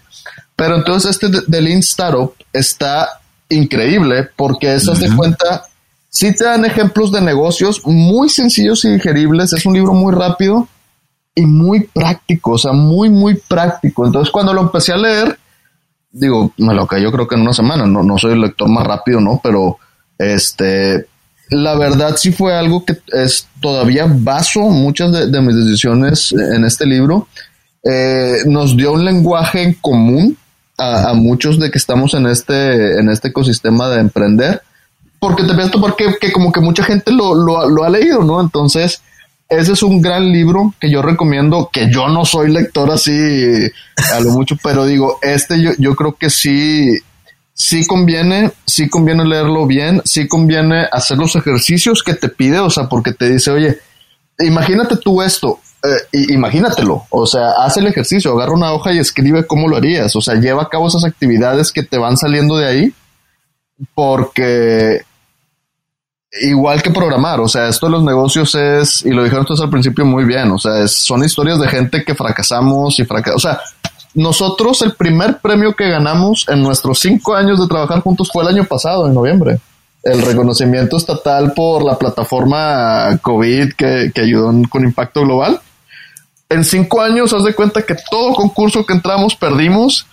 [0.55, 3.09] Pero entonces este de Lean Startup está
[3.49, 5.63] increíble porque esas de cuenta
[6.09, 9.53] sí te dan ejemplos de negocios muy sencillos y digeribles.
[9.53, 10.67] Es un libro muy rápido
[11.35, 14.05] y muy práctico, o sea, muy, muy práctico.
[14.05, 15.37] Entonces, cuando lo empecé a leer,
[16.11, 17.85] digo, me lo cayó creo que en una semana.
[17.85, 19.39] No, no soy el lector más rápido, ¿no?
[19.43, 19.77] Pero
[20.17, 21.07] este,
[21.49, 26.85] la verdad sí fue algo que es todavía baso muchas de, mis decisiones en este
[26.85, 27.27] libro.
[27.83, 30.37] Eh, nos dio un lenguaje en común
[30.79, 34.61] a, muchos de que estamos en este, en este ecosistema de emprender,
[35.19, 38.39] porque te pienso porque que como que mucha gente lo, lo, ha leído, ¿no?
[38.39, 39.01] Entonces,
[39.49, 43.11] ese es un gran libro que yo recomiendo, que yo no soy lector así
[44.13, 46.97] a lo mucho, pero digo, este yo, yo creo que sí,
[47.53, 52.69] sí conviene, sí conviene leerlo bien, sí conviene hacer los ejercicios que te pide, o
[52.69, 53.79] sea, porque te dice, oye,
[54.39, 59.47] imagínate tú esto, eh, imagínatelo, o sea, haz el ejercicio, agarra una hoja y escribe
[59.47, 62.67] cómo lo harías, o sea, lleva a cabo esas actividades que te van saliendo de
[62.67, 62.93] ahí
[63.93, 65.01] porque
[66.41, 69.69] igual que programar, o sea, esto de los negocios es, y lo dijeron ustedes al
[69.69, 73.59] principio muy bien, o sea, son historias de gente que fracasamos y fracasamos, o sea,
[74.13, 78.49] nosotros el primer premio que ganamos en nuestros cinco años de trabajar juntos fue el
[78.49, 79.59] año pasado, en noviembre.
[80.01, 85.61] El reconocimiento estatal por la plataforma COVID que, que ayudó con impacto global.
[86.49, 90.07] En cinco años, haz de cuenta que todo concurso que entramos perdimos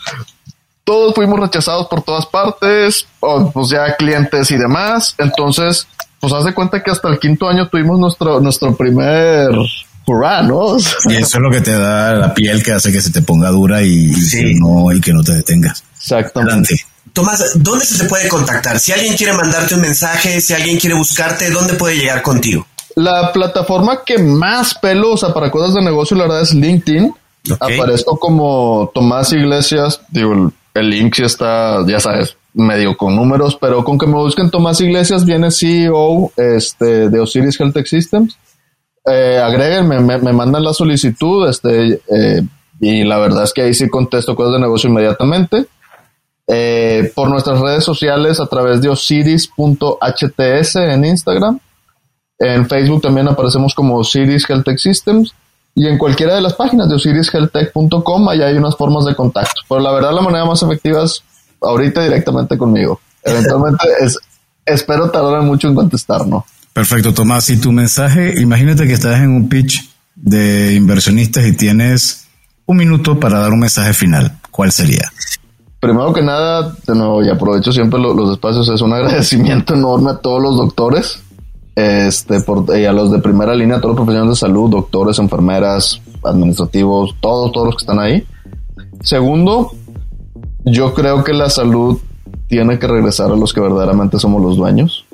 [0.87, 3.09] todos fuimos rechazados por todas partes,
[3.53, 5.17] pues ya clientes y demás.
[5.19, 5.89] Entonces,
[6.21, 9.51] pues haz de cuenta que hasta el quinto año tuvimos nuestro, nuestro primer
[10.07, 10.77] hurrah, ¿no?
[10.79, 13.51] y eso es lo que te da la piel que hace que se te ponga
[13.51, 15.83] dura y, que, no, y que no te detengas.
[15.97, 16.77] Exactamente.
[17.13, 18.79] Tomás, ¿dónde se te puede contactar?
[18.79, 22.65] Si alguien quiere mandarte un mensaje, si alguien quiere buscarte, ¿dónde puede llegar contigo?
[22.97, 27.15] La plataforma que más pelo, o sea, para cosas de negocio, la verdad es LinkedIn.
[27.61, 33.85] Aparezco como Tomás Iglesias, digo, el link sí está, ya sabes, medio con números, pero
[33.85, 38.39] con que me busquen Tomás Iglesias, viene CEO este, de Osiris Health Tech Systems.
[39.05, 42.43] Eh, agréguenme, me, mandan la solicitud, este, eh,
[42.81, 45.67] y la verdad es que ahí sí contesto cosas de negocio inmediatamente.
[46.49, 51.61] Eh, por nuestras redes sociales a través de osiris.hts en Instagram.
[52.39, 55.35] En Facebook también aparecemos como Osiris Health Tech Systems
[55.75, 59.61] y en cualquiera de las páginas de osirishealthtech.com allá hay unas formas de contacto.
[59.69, 61.23] Pero la verdad la manera más efectiva es
[61.61, 63.01] ahorita directamente conmigo.
[63.23, 64.19] Eventualmente es,
[64.65, 66.45] espero tardar mucho en contestar, ¿no?
[66.73, 67.49] Perfecto, Tomás.
[67.51, 72.27] Y tu mensaje, imagínate que estás en un pitch de inversionistas y tienes
[72.67, 74.39] un minuto para dar un mensaje final.
[74.51, 75.11] ¿Cuál sería?
[75.81, 80.17] Primero que nada, de nuevo, y aprovecho siempre los espacios, es un agradecimiento enorme a
[80.17, 81.23] todos los doctores
[81.77, 86.01] este, por, y a los de primera línea, todos los profesionales de salud, doctores, enfermeras,
[86.25, 88.27] administrativos, todos, todos los que están ahí.
[89.03, 89.73] Segundo,
[90.65, 91.99] yo creo que la salud
[92.49, 95.05] tiene que regresar a los que verdaderamente somos los dueños.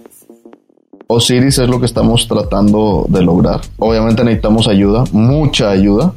[1.08, 3.60] Osiris es lo que estamos tratando de lograr.
[3.78, 6.14] Obviamente necesitamos ayuda, mucha ayuda.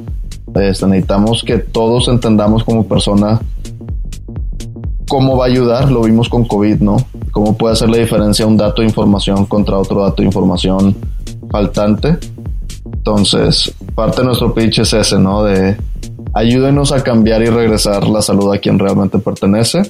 [0.55, 3.41] Este, necesitamos que todos entendamos como persona
[5.07, 6.97] cómo va a ayudar, lo vimos con COVID, ¿no?
[7.31, 10.95] Cómo puede hacer la diferencia un dato de información contra otro dato de información
[11.49, 12.17] faltante.
[12.85, 15.43] Entonces, parte de nuestro pitch es ese, ¿no?
[15.43, 15.77] De
[16.33, 19.81] ayúdenos a cambiar y regresar la salud a quien realmente pertenece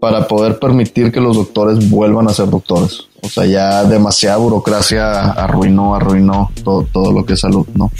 [0.00, 3.05] para poder permitir que los doctores vuelvan a ser doctores.
[3.26, 7.90] O sea, ya demasiada burocracia arruinó, arruinó todo, todo lo que es salud, ¿no?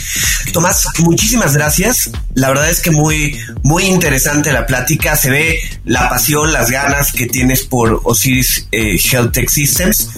[0.53, 2.11] Tomás, muchísimas gracias.
[2.35, 5.17] La verdad es que muy, muy interesante la plática.
[5.17, 10.09] Se ve la pasión, las ganas que tienes por Osiris eh, Health Tech Systems.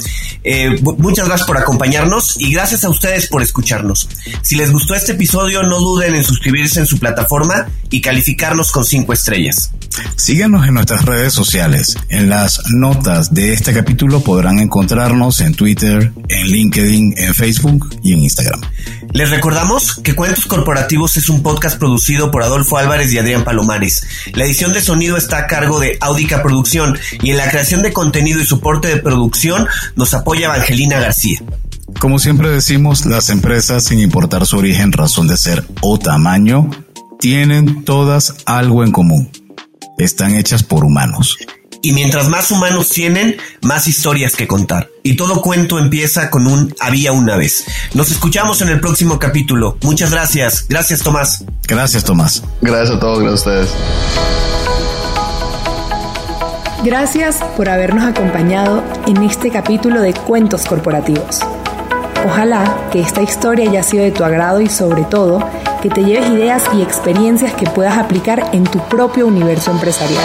[0.44, 4.08] Eh, muchas gracias por acompañarnos y gracias a ustedes por escucharnos.
[4.42, 8.84] Si les gustó este episodio, no duden en suscribirse en su plataforma y calificarnos con
[8.84, 9.70] cinco estrellas.
[10.16, 11.96] Síganos en nuestras redes sociales.
[12.08, 14.58] En las notas de este capítulo podrán
[14.98, 18.60] encontrarnos en Twitter, en LinkedIn, en Facebook y en Instagram.
[19.12, 24.02] Les recordamos que Cuentos Corporativos es un podcast producido por Adolfo Álvarez y Adrián Palomares.
[24.34, 27.92] La edición de sonido está a cargo de Audica Producción y en la creación de
[27.92, 31.40] contenido y soporte de producción nos apoya Evangelina García.
[32.00, 36.70] Como siempre decimos, las empresas, sin importar su origen, razón de ser o tamaño,
[37.20, 39.30] tienen todas algo en común
[39.98, 41.36] están hechas por humanos.
[41.82, 44.88] Y mientras más humanos tienen, más historias que contar.
[45.02, 47.64] Y todo cuento empieza con un había una vez.
[47.94, 49.78] Nos escuchamos en el próximo capítulo.
[49.82, 50.66] Muchas gracias.
[50.68, 51.44] Gracias, Tomás.
[51.66, 52.42] Gracias, Tomás.
[52.60, 53.70] Gracias a todos, gracias a ustedes.
[56.84, 61.40] Gracias por habernos acompañado en este capítulo de Cuentos Corporativos.
[62.24, 65.44] Ojalá que esta historia haya sido de tu agrado y sobre todo
[65.82, 70.24] que te lleves ideas y experiencias que puedas aplicar en tu propio universo empresarial.